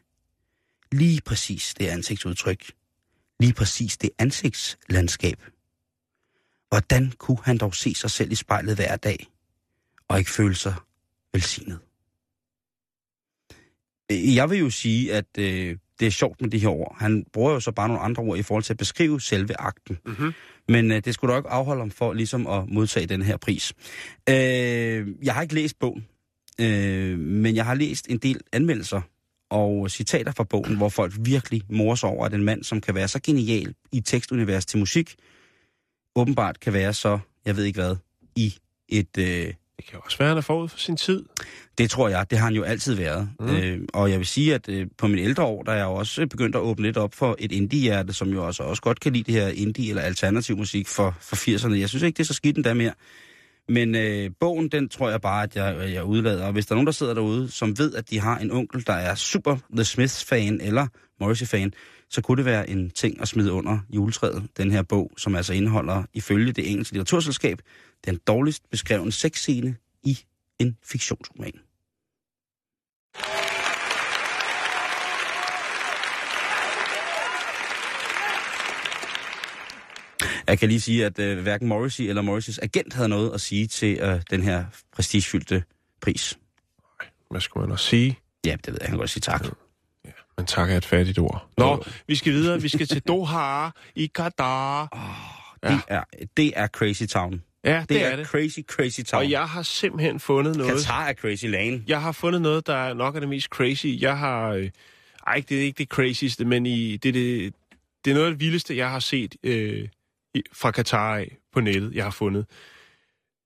[0.91, 2.71] Lige præcis det ansigtsudtryk.
[3.39, 5.43] Lige præcis det ansigtslandskab.
[6.69, 9.27] Hvordan kunne han dog se sig selv i spejlet hver dag,
[10.07, 10.75] og ikke føle sig
[11.33, 11.79] velsignet?
[14.09, 16.95] Jeg vil jo sige, at øh, det er sjovt med de her ord.
[16.99, 19.97] Han bruger jo så bare nogle andre ord i forhold til at beskrive selve akten.
[20.05, 20.33] Mm-hmm.
[20.67, 23.73] Men øh, det skulle da ikke afholde ham for ligesom at modtage den her pris.
[24.29, 26.07] Øh, jeg har ikke læst bogen,
[26.61, 29.01] øh, men jeg har læst en del anmeldelser
[29.49, 32.95] og citater fra bogen, hvor folk virkelig morer sig over, at en mand, som kan
[32.95, 35.15] være så genial i tekstunivers til musik,
[36.15, 37.95] åbenbart kan være så, jeg ved ikke hvad,
[38.35, 38.53] i
[38.89, 39.17] et...
[39.17, 41.25] Øh, Det kan også være, at han er forud for sin tid.
[41.77, 43.29] det tror jeg, det har han jo altid været.
[43.39, 43.55] Mm.
[43.55, 45.93] Øh, og jeg vil sige, at øh, på mine ældre år, der er jeg jo
[45.93, 49.13] også begyndt at åbne lidt op for et indie-hjerte, som jo også, også godt kan
[49.13, 51.73] lide det her indie- eller alternativ musik for, for 80'erne.
[51.73, 52.93] Jeg synes ikke, det er så skidt endda mere.
[53.69, 56.45] Men øh, bogen, den tror jeg bare, at jeg, jeg udlader.
[56.45, 58.87] Og hvis der er nogen, der sidder derude, som ved, at de har en onkel,
[58.87, 60.87] der er super The Smiths-fan eller
[61.19, 61.73] Morrissey-fan,
[62.11, 65.53] så kunne det være en ting at smide under juletræet, den her bog, som altså
[65.53, 67.61] indeholder, ifølge det engelske litteraturselskab,
[68.05, 70.19] den dårligst beskrevne sexscene i
[70.59, 71.59] en fiktionsroman.
[80.47, 83.67] Jeg kan lige sige, at øh, hverken Morrissey eller Morrisseys agent havde noget at sige
[83.67, 85.63] til øh, den her prestigefyldte
[86.01, 86.39] pris.
[87.29, 88.19] Hvad skulle man også sige?
[88.45, 89.45] Ja, det ved jeg, han kan godt sige tak.
[90.37, 91.49] Men tak er et fattigt ord.
[91.57, 92.61] Nå, vi skal videre.
[92.61, 94.87] Vi skal til Doha i Qatar.
[95.63, 96.03] Det, er,
[96.37, 97.43] det er Crazy Town.
[97.63, 98.27] Ja, Det, det er, er det.
[98.27, 99.23] Crazy, Crazy Town.
[99.23, 100.73] Og jeg har simpelthen fundet noget.
[100.73, 101.83] Katar er Crazy Lane.
[101.87, 103.85] Jeg har fundet noget, der er nok er det mest crazy.
[103.99, 104.49] Jeg har...
[104.49, 104.69] Øh,
[105.27, 107.53] ej, det er ikke det crazieste, men i, det, er det,
[108.05, 109.87] det er noget af det vildeste, jeg har set øh,
[110.53, 112.45] fra Katar af på nettet, jeg har fundet.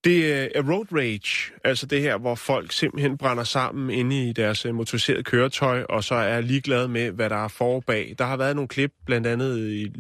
[0.06, 4.66] Det er road rage, altså det her, hvor folk simpelthen brænder sammen inde i deres
[4.66, 8.16] øh, motoriserede køretøj, og så er ligeglade med, hvad der er for bag.
[8.18, 9.92] Der har været nogle klip, blandt andet, i,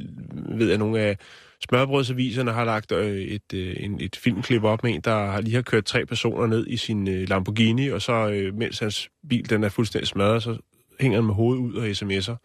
[0.57, 1.17] ved jeg, nogle af
[1.69, 5.61] smørbrødsaviserne har lagt øh, et, øh, en, et filmklip op med en, der lige har
[5.61, 10.07] kørt tre personer ned i sin Lamborghini, og så mens hans bil den er fuldstændig
[10.07, 10.57] smadret, så
[10.99, 12.35] hænger han med hovedet ud og sms'er.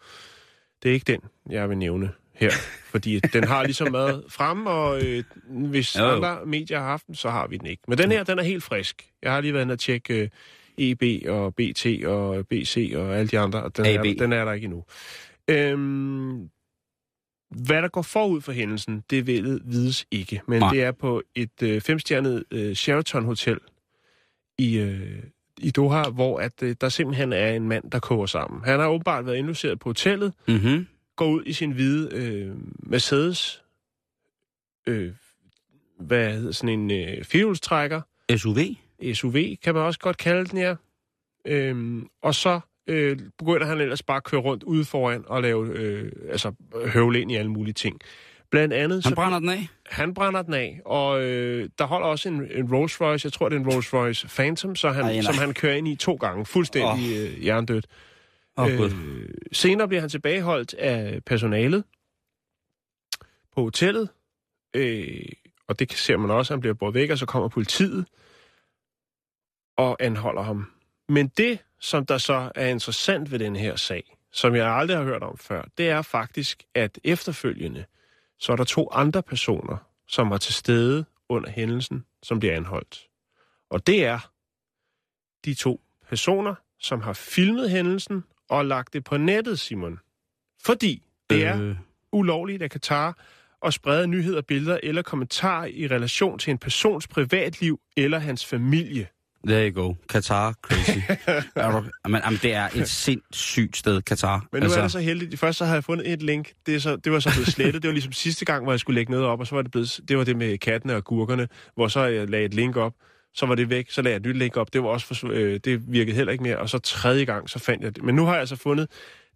[0.83, 2.51] Det er ikke den, jeg vil nævne her,
[2.91, 7.15] fordi den har ligesom været fremme, og øh, hvis Jo, andre medier har haft den,
[7.15, 7.83] så har vi den ikke.
[7.87, 9.07] Men den her, den er helt frisk.
[9.23, 10.29] Jeg har lige været inde og tjekke øh,
[10.77, 14.53] EB og BT og BC og alle de andre, og den, er, den er der
[14.53, 14.83] ikke endnu.
[15.47, 16.49] Øhm,
[17.51, 20.41] hvad der går forud for hændelsen, det ved, vides ikke.
[20.47, 20.73] Men Nej.
[20.73, 23.59] det er på et øh, femstjernet øh, Sheraton Hotel
[24.57, 25.23] i, øh,
[25.57, 28.63] i Doha, hvor at, øh, der simpelthen er en mand, der koger sammen.
[28.63, 30.87] Han har åbenbart været indlogeret på hotellet, Mm-hmm.
[31.21, 33.63] Går ud i sin hvide øh, Mercedes,
[34.87, 35.11] øh,
[35.99, 38.01] hvad hedder sådan en øh, firehjulstrækker,
[38.37, 38.57] SUV.
[39.13, 40.75] SUV kan man også godt kalde den, ja.
[41.45, 45.67] Øhm, og så øh, begynder han ellers bare at køre rundt ude foran og lave,
[45.67, 46.53] øh, altså
[46.85, 47.99] høvle ind i alle mulige ting.
[48.51, 49.05] Blandt andet...
[49.05, 49.67] Han brænder den af.
[49.89, 53.49] Han brænder den af, og øh, der holder også en, en Rolls Royce, jeg tror
[53.49, 55.21] det er en Rolls Royce Phantom, så han, Ej, nej.
[55.21, 57.23] som han kører ind i to gange, fuldstændig oh.
[57.23, 57.85] øh, jerndødt.
[58.57, 61.83] Oh, Øh, senere bliver han tilbageholdt af personalet
[63.55, 64.09] på hotellet,
[64.73, 65.25] øh,
[65.67, 68.05] og det ser man også, han bliver båret væk, og så kommer politiet
[69.77, 70.71] og anholder ham.
[71.09, 75.03] Men det, som der så er interessant ved den her sag, som jeg aldrig har
[75.03, 77.85] hørt om før, det er faktisk, at efterfølgende,
[78.39, 79.77] så er der to andre personer,
[80.07, 83.07] som var til stede under hændelsen, som bliver anholdt.
[83.69, 84.31] Og det er
[85.45, 89.99] de to personer, som har filmet hændelsen og lagt det på nettet, Simon.
[90.63, 91.75] Fordi det er Øh,
[92.11, 93.17] ulovligt af Katar
[93.65, 99.07] at sprede nyheder, billeder eller kommentarer i relation til en persons privatliv eller hans familie.
[99.47, 99.93] there you go.
[100.09, 100.97] Katar, crazy.
[101.55, 104.47] er du, men, jamen, det er et sindssygt sted, Katar.
[104.51, 104.79] Men nu altså...
[104.79, 105.39] er det så heldigt.
[105.39, 106.51] Først så havde jeg fundet et link.
[106.65, 107.83] Det, er så, det var så blevet slettet.
[107.83, 109.71] det var ligesom sidste gang, hvor jeg skulle lægge noget op, og så var det
[109.71, 112.93] blevet, det var det med kattene og gurkerne, hvor så jeg lagde et link op.
[113.33, 114.73] Så var det væk, så lagde jeg et nyt link op.
[114.73, 116.57] Det var også for, øh, det virkede heller ikke mere.
[116.57, 118.03] Og så tredje gang, så fandt jeg det.
[118.03, 118.87] Men nu har jeg altså fundet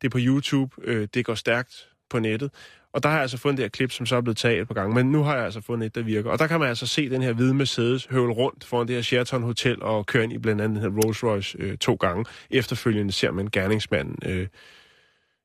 [0.01, 0.75] det på YouTube.
[0.83, 2.51] Øh, det går stærkt på nettet.
[2.93, 4.67] Og der har jeg altså fundet det her klip, som så er blevet taget et
[4.67, 4.95] par gange.
[4.95, 6.29] Men nu har jeg altså fundet et, der virker.
[6.29, 9.01] Og der kan man altså se den her hvide Mercedes høvle rundt foran det her
[9.03, 12.25] Sheraton Hotel og køre ind i blandt andet den her Rolls Royce øh, to gange.
[12.49, 14.47] Efterfølgende ser man gerningsmanden øh,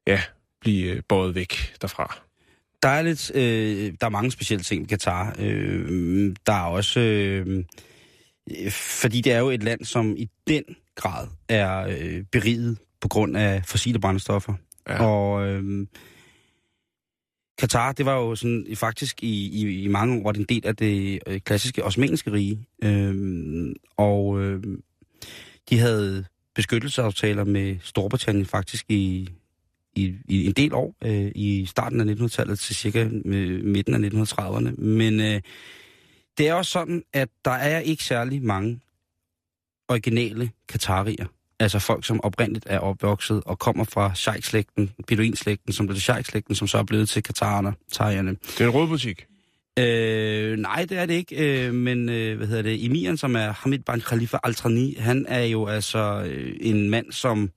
[0.06, 0.22] ja,
[0.60, 2.16] blive øh, båret væk derfra.
[2.82, 5.36] Der er lidt, øh, der er mange specielle ting i Katar.
[5.38, 7.64] Øh, der er også, øh,
[8.70, 10.62] fordi det er jo et land, som i den
[10.94, 14.54] grad er øh, beriget på grund af fossile brændstoffer.
[14.88, 15.04] Ja.
[15.04, 15.86] Og øh,
[17.58, 21.18] Katar, det var jo sådan faktisk i, i, i mange år en del af det
[21.26, 22.66] øh, klassiske osmanniske rige.
[22.84, 24.62] Øh, og øh,
[25.70, 26.24] de havde
[26.54, 29.28] beskyttelsesaftaler med Storbritannien faktisk i,
[29.94, 34.08] i, i en del år, øh, i starten af 1900-tallet til cirka øh, midten af
[34.08, 34.80] 1930'erne.
[34.80, 35.40] Men øh,
[36.40, 38.80] det er også sådan, at der er ikke særlig mange
[39.88, 41.26] originale katarier.
[41.58, 46.54] Altså folk, som oprindeligt er opvokset og kommer fra Sheikh-slægten, Beduin-slægten, som blev til Sheikh-slægten,
[46.54, 48.30] som så er blevet til Katarerne, Tajerne.
[48.30, 49.26] Det er en rådbutik.
[49.78, 51.66] Øh, nej, det er det ikke.
[51.66, 52.84] Øh, men øh, hvad hedder det?
[52.84, 57.50] Emiren, som er Hamid Ban Khalifa Al-Trani, han er jo altså øh, en mand, som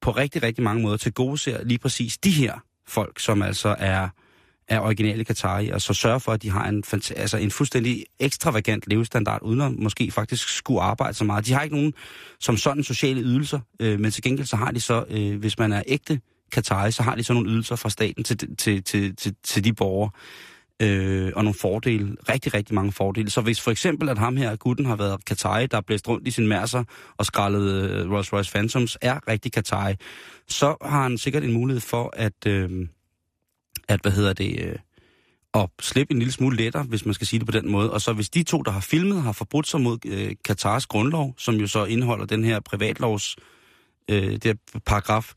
[0.00, 3.76] på rigtig, rigtig mange måder til gode ser lige præcis de her folk, som altså
[3.78, 4.08] er,
[4.68, 6.84] er originale Katari, og så sørger for, at de har en,
[7.16, 11.46] altså en fuldstændig ekstravagant levestandard, uden at måske faktisk skulle arbejde så meget.
[11.46, 11.94] De har ikke nogen
[12.40, 15.72] som sådan sociale ydelser, øh, men til gengæld så har de så, øh, hvis man
[15.72, 16.20] er ægte
[16.52, 19.72] Katari, så har de så nogle ydelser fra staten til, til, til, til, til de
[19.72, 20.10] borgere
[20.82, 23.30] øh, og nogle fordele, rigtig, rigtig mange fordele.
[23.30, 26.28] Så hvis for eksempel, at ham her, gutten, har været Katari, der er blæst rundt
[26.28, 26.84] i sin mærser
[27.16, 29.94] og skrællet øh, Rolls Royce Phantoms, er rigtig Katari,
[30.48, 32.88] så har han sikkert en mulighed for at, øh,
[33.88, 34.76] at hvad hedder det, øh,
[35.54, 37.92] at slippe en lille smule lettere, hvis man skal sige det på den måde.
[37.92, 41.34] Og så hvis de to, der har filmet, har forbrudt sig mod øh, Katars grundlov,
[41.38, 43.36] som jo så indeholder den her privatlovs
[44.10, 44.54] øh, der
[44.86, 45.32] paragraf,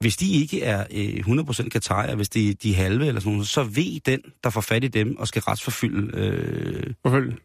[0.00, 3.48] hvis de ikke er øh, 100% katarier, hvis de, de er halve eller sådan noget,
[3.48, 7.36] så ved den, der får fat i dem og skal retsforfylde øh, Forfølg.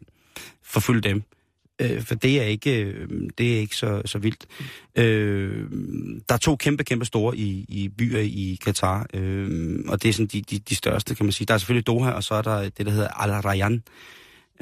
[0.64, 1.22] forfølge dem.
[1.80, 3.08] Øh, for det er ikke, øh,
[3.38, 4.46] det er ikke så, så vildt.
[4.96, 5.70] Øh,
[6.28, 10.12] der er to kæmpe, kæmpe store i, i byer i Katar, øh, og det er
[10.12, 11.46] sådan de, de, de største, kan man sige.
[11.46, 13.82] Der er selvfølgelig Doha, og så er der det, der hedder Al Rayyan.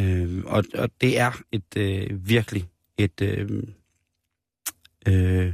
[0.00, 2.64] Øh, og, og det er et øh, virkelig
[2.98, 3.48] et øh,
[5.08, 5.52] øh,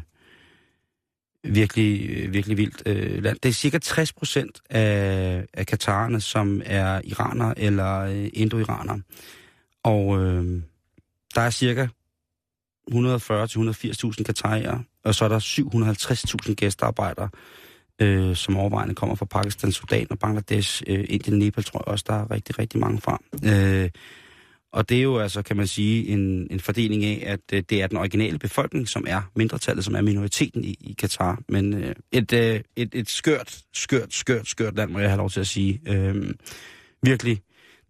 [1.45, 3.37] virkelig, virkelig vildt øh, land.
[3.43, 9.01] Det er cirka 60 procent af, af katarerne, som er iranere eller øh, indo-iranere.
[9.83, 10.63] Og øh,
[11.35, 11.87] der er cirka
[12.91, 15.39] 140-180.000 katarier, og så er der
[16.49, 17.29] 750.000 gæstearbejdere,
[18.01, 22.05] øh, som overvejende kommer fra Pakistan, Sudan og Bangladesh, øh, Indien, Nepal, tror jeg også,
[22.09, 23.19] der er rigtig, rigtig mange fra.
[23.45, 23.91] Øh,
[24.73, 27.83] og det er jo altså, kan man sige, en, en fordeling af, at øh, det
[27.83, 31.43] er den originale befolkning, som er mindretallet, som er minoriteten i, i Katar.
[31.49, 35.31] Men øh, et, øh, et, et skørt, skørt, skørt, skørt land, må jeg have lov
[35.31, 35.81] til at sige.
[35.87, 36.35] Øh,
[37.03, 37.43] virkelig.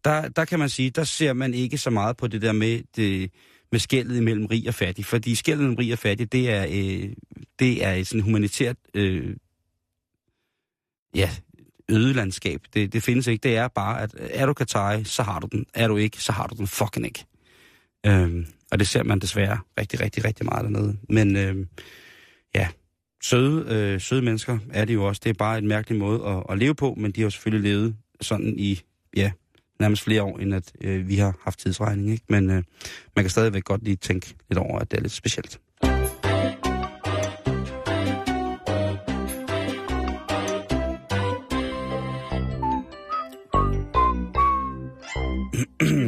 [0.05, 2.83] Der, der kan man sige, der ser man ikke så meget på det der med,
[2.97, 3.31] det,
[3.73, 5.05] med skældet imellem rig og fattig.
[5.05, 7.13] Fordi skældet mellem rig og fattig, det er, øh,
[7.59, 9.37] det er et sådan humanitært øh,
[11.15, 11.31] ja,
[11.89, 12.61] ødelandskab.
[12.75, 13.43] Det, det findes ikke.
[13.43, 15.67] Det er bare, at er du Katari, så har du den.
[15.75, 17.25] Er du ikke, så har du den fucking ikke.
[18.07, 20.97] Øhm, og det ser man desværre rigtig, rigtig, rigtig meget dernede.
[21.09, 21.69] Men øhm,
[22.55, 22.69] ja,
[23.23, 25.21] søde, øh, søde mennesker er det jo også.
[25.25, 27.71] Det er bare en mærkelig måde at, at leve på, men de har jo selvfølgelig
[27.71, 28.81] levet sådan i,
[29.17, 29.33] ja,
[29.83, 32.11] nærmest flere år, end at øh, vi har haft tidsregning.
[32.11, 32.25] Ikke?
[32.29, 32.63] Men øh,
[33.17, 35.61] man kan stadigvæk godt lige tænke lidt over, at det er lidt specielt.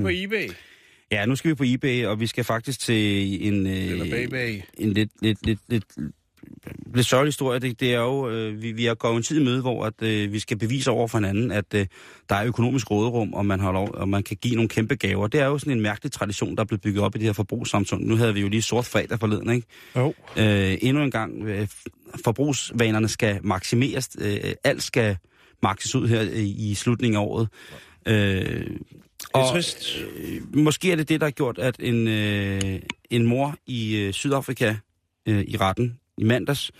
[0.02, 0.48] på eBay.
[1.10, 4.60] Ja, nu skal vi på eBay, og vi skal faktisk til en, Eller øh, Baybay.
[4.78, 5.84] en lidt, lidt, lidt, lidt,
[6.94, 7.58] lidt sørgelig historie.
[7.58, 10.02] Det, det er jo, øh, vi, vi er gået en tid i møde, hvor at,
[10.02, 11.86] øh, vi skal bevise over for hinanden, at øh,
[12.28, 15.26] der er økonomisk råderum, og man, har lov, og man kan give nogle kæmpe gaver.
[15.26, 17.32] Det er jo sådan en mærkelig tradition, der er blevet bygget op i det her
[17.32, 18.04] forbrugssamfund.
[18.04, 19.66] Nu havde vi jo lige sort fredag forleden, ikke?
[19.96, 20.14] Jo.
[20.36, 21.68] Øh, endnu en gang, øh,
[22.24, 24.10] forbrugsvanerne skal maksimeres.
[24.20, 25.16] Øh, alt skal
[25.62, 27.48] makses ud her øh, i slutningen af året.
[28.06, 29.98] Øh, Det er trist.
[30.16, 32.80] Øh, måske er det det, der har gjort, at en, øh,
[33.10, 34.74] en mor i øh, Sydafrika
[35.28, 36.72] øh, i retten i mandags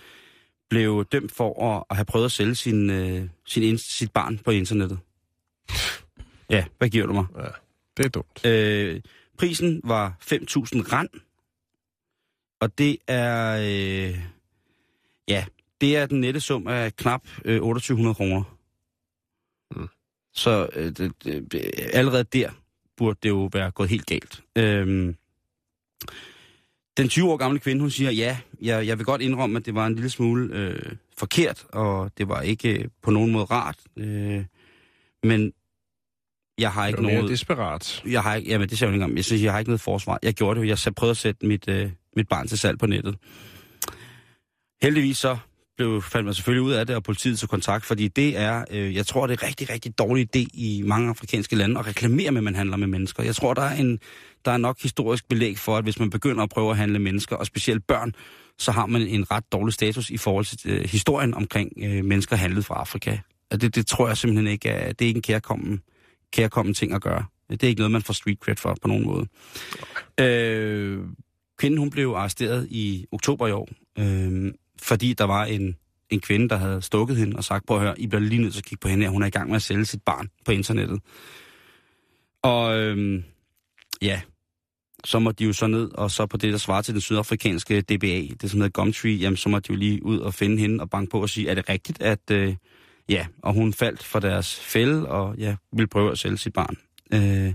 [0.69, 4.37] blev dømt for at, at have prøvet at sælge sin, øh, sin, in- sit barn
[4.37, 4.99] på internettet.
[6.49, 7.25] Ja, hvad giver du mig?
[7.37, 7.47] Ja,
[7.97, 8.45] det er dumt.
[8.45, 9.01] Øh,
[9.37, 11.09] prisen var 5.000 rand,
[12.59, 14.19] og det er, øh,
[15.27, 15.45] ja,
[15.81, 18.43] det er den nette sum af knap øh, 2800 kroner.
[19.75, 19.87] Mm.
[20.33, 22.49] Så øh, det, det, allerede der
[22.97, 24.43] burde det jo være gået helt galt.
[24.55, 25.15] Øhm,
[26.97, 29.75] den 20 år gamle kvinde, hun siger, ja, jeg, jeg vil godt indrømme, at det
[29.75, 33.77] var en lille smule øh, forkert, og det var ikke øh, på nogen måde rart.
[33.97, 34.45] Øh,
[35.23, 35.53] men
[36.57, 37.29] jeg har ikke noget...
[37.29, 38.03] desperat.
[38.05, 39.17] Jeg har ikke, jamen det siger jeg ikke engang.
[39.17, 40.19] Jeg synes, jeg har ikke noget forsvar.
[40.23, 40.75] Jeg gjorde det jo.
[40.85, 43.15] Jeg prøvede at sætte mit, øh, mit barn til salg på nettet.
[44.81, 45.37] Heldigvis så
[45.77, 48.95] blev, fandt man selvfølgelig ud af det, og politiet tog kontakt, fordi det er, øh,
[48.95, 52.37] jeg tror, det er rigtig, rigtig dårlig idé i mange afrikanske lande at reklamere med,
[52.37, 53.23] at man handler med mennesker.
[53.23, 53.99] Jeg tror, der er, en,
[54.45, 57.35] der er nok historisk belæg for, at hvis man begynder at prøve at handle mennesker,
[57.35, 58.15] og specielt børn,
[58.57, 62.35] så har man en ret dårlig status i forhold til øh, historien omkring øh, mennesker
[62.35, 63.17] handlet fra Afrika.
[63.51, 65.81] Og det, det tror jeg simpelthen ikke er, det er ikke en kærkommen,
[66.33, 67.25] kærkommen ting at gøre.
[67.49, 69.27] Det er ikke noget, man får street cred for på nogen måde.
[70.19, 70.99] Øh,
[71.57, 73.69] kvinden hun blev arresteret i oktober i år,
[73.99, 74.51] øh,
[74.81, 75.75] fordi der var en,
[76.09, 78.53] en kvinde, der havde stukket hende og sagt, prøv at høre, I bliver lige nødt
[78.53, 79.11] til at kigge på hende her.
[79.11, 81.01] Hun er i gang med at sælge sit barn på internettet.
[82.41, 83.23] Og øhm,
[84.01, 84.21] ja,
[85.05, 87.81] så må de jo så ned, og så på det, der svarer til den sydafrikanske
[87.81, 90.81] DBA, det som hedder Gumtree, jamen så må de jo lige ud og finde hende
[90.81, 92.55] og banke på og sige, er det rigtigt, at øh,
[93.09, 96.77] ja, og hun faldt for deres fælde, og ja, ville prøve at sælge sit barn.
[97.13, 97.53] Øh,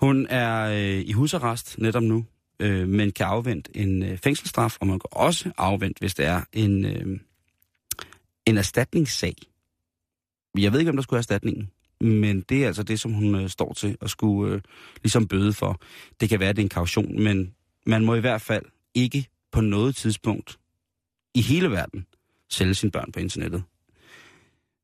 [0.00, 2.24] hun er øh, i husarrest netop nu,
[2.60, 6.42] øh, men kan afvente en øh, fængselsstraf, og man kan også afvente, hvis det er
[6.52, 7.20] en, øh,
[8.46, 9.34] en erstatningssag.
[10.58, 13.34] Jeg ved ikke, om der skulle have erstatningen, men det er altså det, som hun
[13.34, 14.60] øh, står til at skulle øh,
[15.02, 15.80] ligesom bøde for.
[16.20, 17.54] Det kan være, at det er en kaution, men
[17.86, 20.58] man må i hvert fald ikke på noget tidspunkt
[21.34, 22.06] i hele verden
[22.50, 23.62] sælge sine børn på internettet.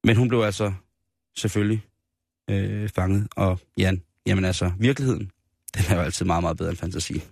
[0.05, 0.73] Men hun blev altså
[1.37, 1.83] selvfølgelig
[2.51, 5.31] øh, fanget, og Jan, jamen altså, virkeligheden,
[5.77, 7.23] den er jo altid meget, meget bedre end fantasi.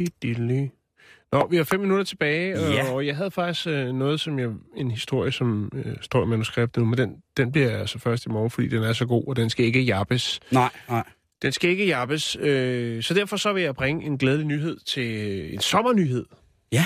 [0.00, 0.70] Di-di-li.
[1.32, 2.92] Nå, vi har fem minutter tilbage, og, Ja.
[2.92, 6.80] og jeg havde faktisk øh, noget, som jeg, en historie, som øh, står i manuskriptet
[6.82, 9.36] nu, men den, den bliver altså først i morgen, fordi den er så god, og
[9.36, 10.40] den skal ikke jappes.
[10.50, 11.04] Nej, nej.
[11.42, 15.04] Den skal ikke jappes, øh, så derfor så vil jeg bringe en glædelig nyhed til
[15.16, 16.24] øh, en sommernyhed.
[16.72, 16.84] Ja,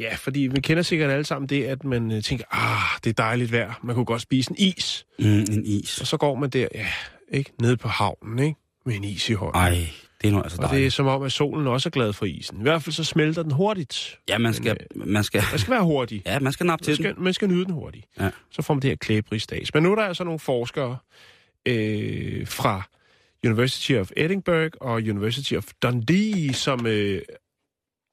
[0.00, 3.14] Ja, fordi vi kender sikkert alle sammen det, at man øh, tænker, ah, det er
[3.22, 5.06] dejligt vejr, man kunne godt spise en is.
[5.18, 6.00] mm, en is.
[6.00, 6.86] Og så går man der, ja,
[7.28, 9.60] ikke, nede på havnen, ikke, med en is i hånden.
[9.60, 9.78] Ej,
[10.24, 10.94] det er nu altså Og det er dejligt.
[10.94, 12.58] som om, at solen også er glad for isen.
[12.58, 14.18] I hvert fald så smelter den hurtigt.
[14.28, 16.22] Ja, man skal, man skal, Man skal være hurtig.
[16.26, 17.12] ja, man skal nappe Man til den.
[17.14, 18.06] skal, man skal nyde den hurtigt.
[18.20, 18.30] Ja.
[18.50, 19.74] Så får man det her klæbrige stats.
[19.74, 20.96] Men nu er der altså nogle forskere
[21.66, 22.82] øh, fra
[23.46, 27.22] University of Edinburgh og University of Dundee, som øh,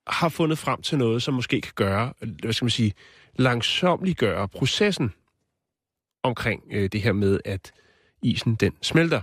[0.07, 2.93] har fundet frem til noget, som måske kan gøre, hvad skal man sige,
[3.36, 5.14] langsomliggøre processen
[6.24, 7.72] omkring øh, det her med, at
[8.24, 9.22] isen den smelter.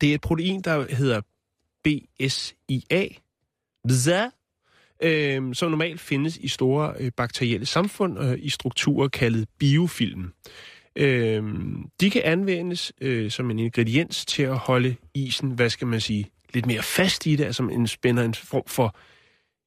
[0.00, 1.20] Det er et protein, der hedder
[1.88, 3.08] BSIA,
[3.88, 4.28] BZA,
[5.02, 10.32] øh, som normalt findes i store øh, bakterielle samfund øh, i strukturer kaldet biofilm.
[10.96, 11.42] Øh,
[12.00, 16.30] de kan anvendes øh, som en ingrediens til at holde isen, hvad skal man sige,
[16.54, 18.96] lidt mere fast i det, altså en spænder en form for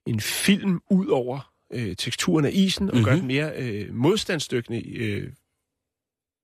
[0.09, 3.05] en film ud over øh, teksturen af isen, og mm-hmm.
[3.05, 3.19] gør Mhm.
[3.19, 5.31] den mere øh, modstandsdygtig, øh,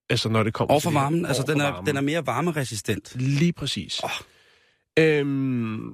[0.09, 1.88] altså når det kommer Over til for det varmen, altså den er, varmen.
[1.88, 3.15] den er mere varmeresistent.
[3.15, 4.01] Lige præcis.
[4.03, 4.09] Åh.
[4.97, 5.93] Øhm,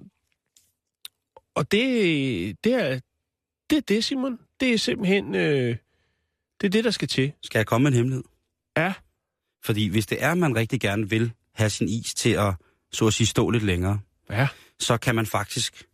[1.55, 2.99] og det, det er
[3.69, 4.39] det, er det, Simon.
[4.59, 5.75] Det er simpelthen øh,
[6.61, 7.31] det er det, der skal til.
[7.43, 8.23] Skal jeg komme med en hemmelighed?
[8.77, 8.93] Ja.
[9.65, 12.53] Fordi hvis det er, man rigtig gerne vil have sin is til at,
[12.91, 13.99] så at sige, stå lidt længere,
[14.29, 14.47] Ja.
[14.79, 15.87] så kan man faktisk,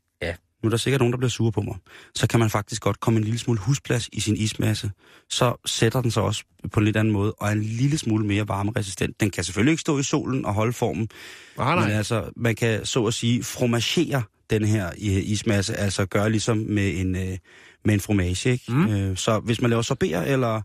[0.64, 1.76] nu er der sikkert nogen, der bliver sure på mig,
[2.16, 4.92] så kan man faktisk godt komme en lille smule husplads i sin ismasse.
[5.30, 8.26] Så sætter den sig også på en lidt anden måde, og er en lille smule
[8.26, 9.20] mere varmeresistent.
[9.20, 11.10] Den kan selvfølgelig ikke stå i solen og holde formen,
[11.58, 16.30] Nej, men altså, man kan så at sige fromagere den her øh, ismasse, altså gøre
[16.30, 17.38] ligesom med en, øh,
[17.86, 18.72] med en fromage, ikke?
[18.72, 18.88] Mm.
[18.88, 20.62] Øh, så hvis man laver sorber, eller,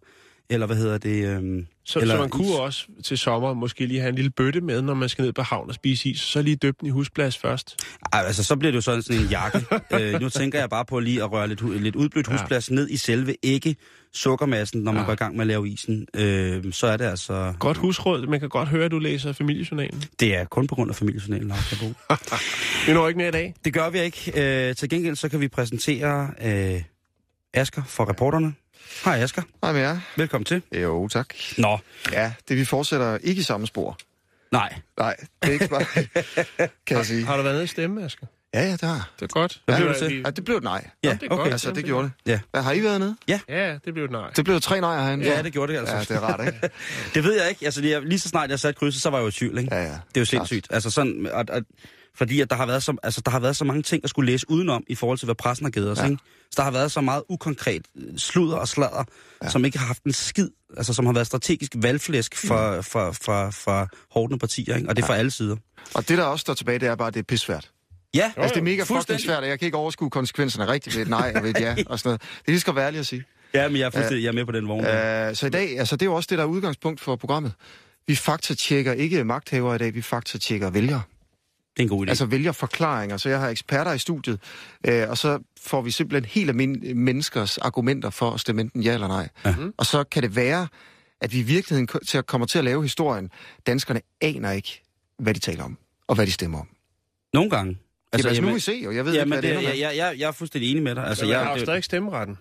[0.51, 1.25] eller hvad hedder det...
[1.43, 2.55] Øh, Så, eller så man kunne is.
[2.55, 5.43] også til sommer måske lige have en lille bøtte med, når man skal ned på
[5.43, 7.77] havn og spise is, så lige døbe den i husplads først.
[8.13, 9.65] Ej, altså, så bliver det jo sådan, sådan en jakke.
[10.01, 12.33] øh, nu tænker jeg bare på lige at røre lidt, lidt udblødt Ja.
[12.33, 13.77] husplads ned i selve ikke
[14.13, 15.07] sukkermassen, når man Ja.
[15.07, 16.07] går i gang med at lave isen.
[16.17, 17.55] Øh, så er det altså...
[17.59, 18.27] Godt husråd.
[18.27, 20.03] Man kan godt høre, at du læser familiejournalen.
[20.21, 21.93] Det er kun på grund af familiejournalen, Lars Kabo.
[22.87, 23.55] Vi når ikke mere i dag.
[23.65, 24.33] Det gør vi ikke.
[24.69, 26.83] Øh, til gengæld så kan vi præsentere øh,
[27.55, 28.55] Asker for reporterne.
[29.05, 29.99] Hej Asker, Hej med jer.
[30.17, 30.63] velkommen til.
[30.73, 31.35] Jo, tak.
[31.59, 31.79] Nå,
[32.13, 33.99] Ja, det vi fortsætter ikke i samme spor.
[34.53, 34.75] nej.
[34.99, 35.85] Nej, det er ikke bare,
[36.87, 37.25] kan jeg sige.
[37.27, 38.27] Har du været nede i stemme, Asger?
[38.55, 39.61] Ja, ja, det har Det er godt.
[39.65, 40.21] Hvad ja, blev det til?
[40.25, 40.89] Ja, det blev et nej.
[41.05, 41.41] Ja, det er godt.
[41.41, 41.51] okay.
[41.53, 42.33] Altså, det gjorde det.
[42.33, 42.41] Ja.
[42.51, 43.17] Hvad, har I været nede?
[43.29, 44.31] Ja, det blev et nej.
[44.37, 45.25] Det blev tre nejer herinde.
[45.25, 45.95] Ja, det gjorde det altså.
[45.95, 46.61] Ja, det er rart, ikke?
[47.15, 47.65] Det ved jeg ikke.
[47.65, 49.75] Altså, lige, lige så snart jeg satte krydset, så var jeg jo i tvivl, ikke?
[49.75, 49.89] Ja, ja.
[49.89, 50.67] Det er jo sindssygt.
[50.71, 51.63] Altså sådan, at, at,
[52.15, 54.33] fordi at der har, været så, altså, der har været så mange ting at skulle
[54.33, 55.99] læse udenom i forhold til, hvad pressen har givet os.
[55.99, 56.05] Ja.
[56.05, 56.11] Ja.
[56.11, 56.23] Ikke?
[56.51, 59.05] Så der har været så meget ukonkret øh, sludder og sladder, ja.
[59.43, 59.51] Ja.
[59.51, 63.51] som ikke har haft en skid, altså som har været strategisk valgflæsk for, for, for,
[63.51, 64.89] for hårdende partier, ikke?
[64.89, 65.57] og det er fra alle sider.
[65.95, 67.71] Og det, der også står tilbage, det er bare, at det er pissvært.
[68.15, 71.03] Ja, Altså, det er mega fucking svært, og jeg kan ikke overskue konsekvenserne rigtigt ved
[71.03, 72.21] et nej og ved et ja og sådan noget.
[72.21, 73.25] Det er lige skal være ærlig at sige.
[73.55, 74.81] Ja, men jeg er, fuldstændig, jeg er med på den vogn.
[74.81, 77.53] Uh, så i dag, altså det er jo også det, der er udgangspunkt for programmet.
[78.07, 81.03] Vi faktatjekker ikke magthavere i dag, vi faktatjekker vælgere.
[81.77, 82.09] Det er en god idé.
[82.09, 84.41] Altså vælgerforklaringer, så jeg har eksperter i studiet,
[84.87, 88.95] øh, og så får vi simpelthen helt almindelige menneskers argumenter for at stemme enten ja
[88.95, 89.29] eller nej.
[89.45, 89.55] Ja.
[89.77, 90.69] Og så kan det være,
[91.21, 93.31] at vi i virkeligheden til at kommer til at lave historien.
[93.67, 94.83] Danskerne aner ikke,
[95.19, 96.69] hvad de taler om, og hvad de stemmer om.
[97.35, 97.79] Nogle gange.
[98.13, 99.59] Altså, jamen, altså, nu må vi se, og jeg ved jamen, ikke, hvad det, det,
[99.59, 101.05] ender jeg, jeg, jeg, jeg er fuldstændig enig med dig.
[101.05, 102.39] Altså, Altså, jeg jeg, har jo stadig stemmeretten.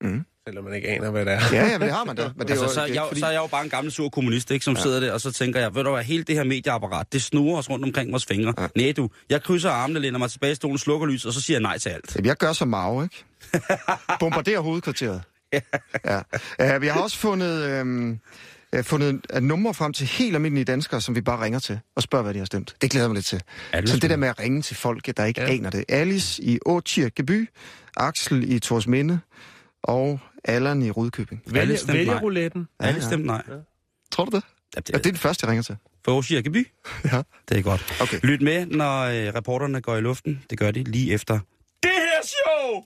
[0.00, 0.24] Mm.
[0.48, 1.40] Selvom man ikke aner, hvad det er.
[1.52, 2.22] Ja, ja, men det har man da.
[2.36, 3.64] Men det er Altså, jo, så, det er jeg, fordi- så er jeg jo bare
[3.64, 4.82] en gammel sur kommunist, ikke, som ja.
[4.82, 7.58] sidder der, og så tænker jeg, ved du hvad, hele det her medieapparat, det snurrer
[7.58, 8.54] os rundt omkring vores fingre.
[8.58, 8.66] Ja.
[8.76, 11.54] Nej du, jeg krydser armene, læner mig tilbage i stolen, slukker lys, og så siger
[11.54, 12.14] jeg nej til alt.
[12.16, 13.24] Jamen, jeg gør som Mao, ikke?
[14.20, 15.22] Bombarderer hovedkvarteret.
[16.04, 16.76] ja.
[16.76, 18.18] Uh, vi har også fundet, øhm,
[18.78, 22.02] uh, fundet uh, numre frem til helt almindelige danskere, som vi bare ringer til og
[22.02, 22.74] spørger, hvad de har stemt.
[22.82, 23.42] Det glæder jeg mig lidt til.
[23.74, 25.46] Ja, er Så det der med at ringe til folk, der ikke Ja.
[25.46, 25.52] ja.
[25.54, 25.84] aner det.
[25.88, 27.48] Alice i Åtjirkeby,
[27.96, 29.20] Axel i Torsminde
[29.82, 31.42] og Allan i Rudkøbing.
[31.46, 32.22] Vælger, stemte vælger nej.
[32.22, 32.68] rouletten.
[32.80, 33.06] Ja, Alle ja.
[33.06, 33.42] stemt nej.
[34.10, 34.44] Tror du det?
[34.76, 35.76] Ja, det, Ja, det er den første, jeg ringer til.
[36.04, 36.66] For Aarhus Kirkeby?
[37.12, 37.22] Ja.
[37.48, 37.98] Det er godt.
[38.02, 38.20] Okay.
[38.22, 40.44] Lyt med, når øh, reporterne går i luften.
[40.50, 41.34] Det gør de lige efter
[41.82, 42.84] det her show!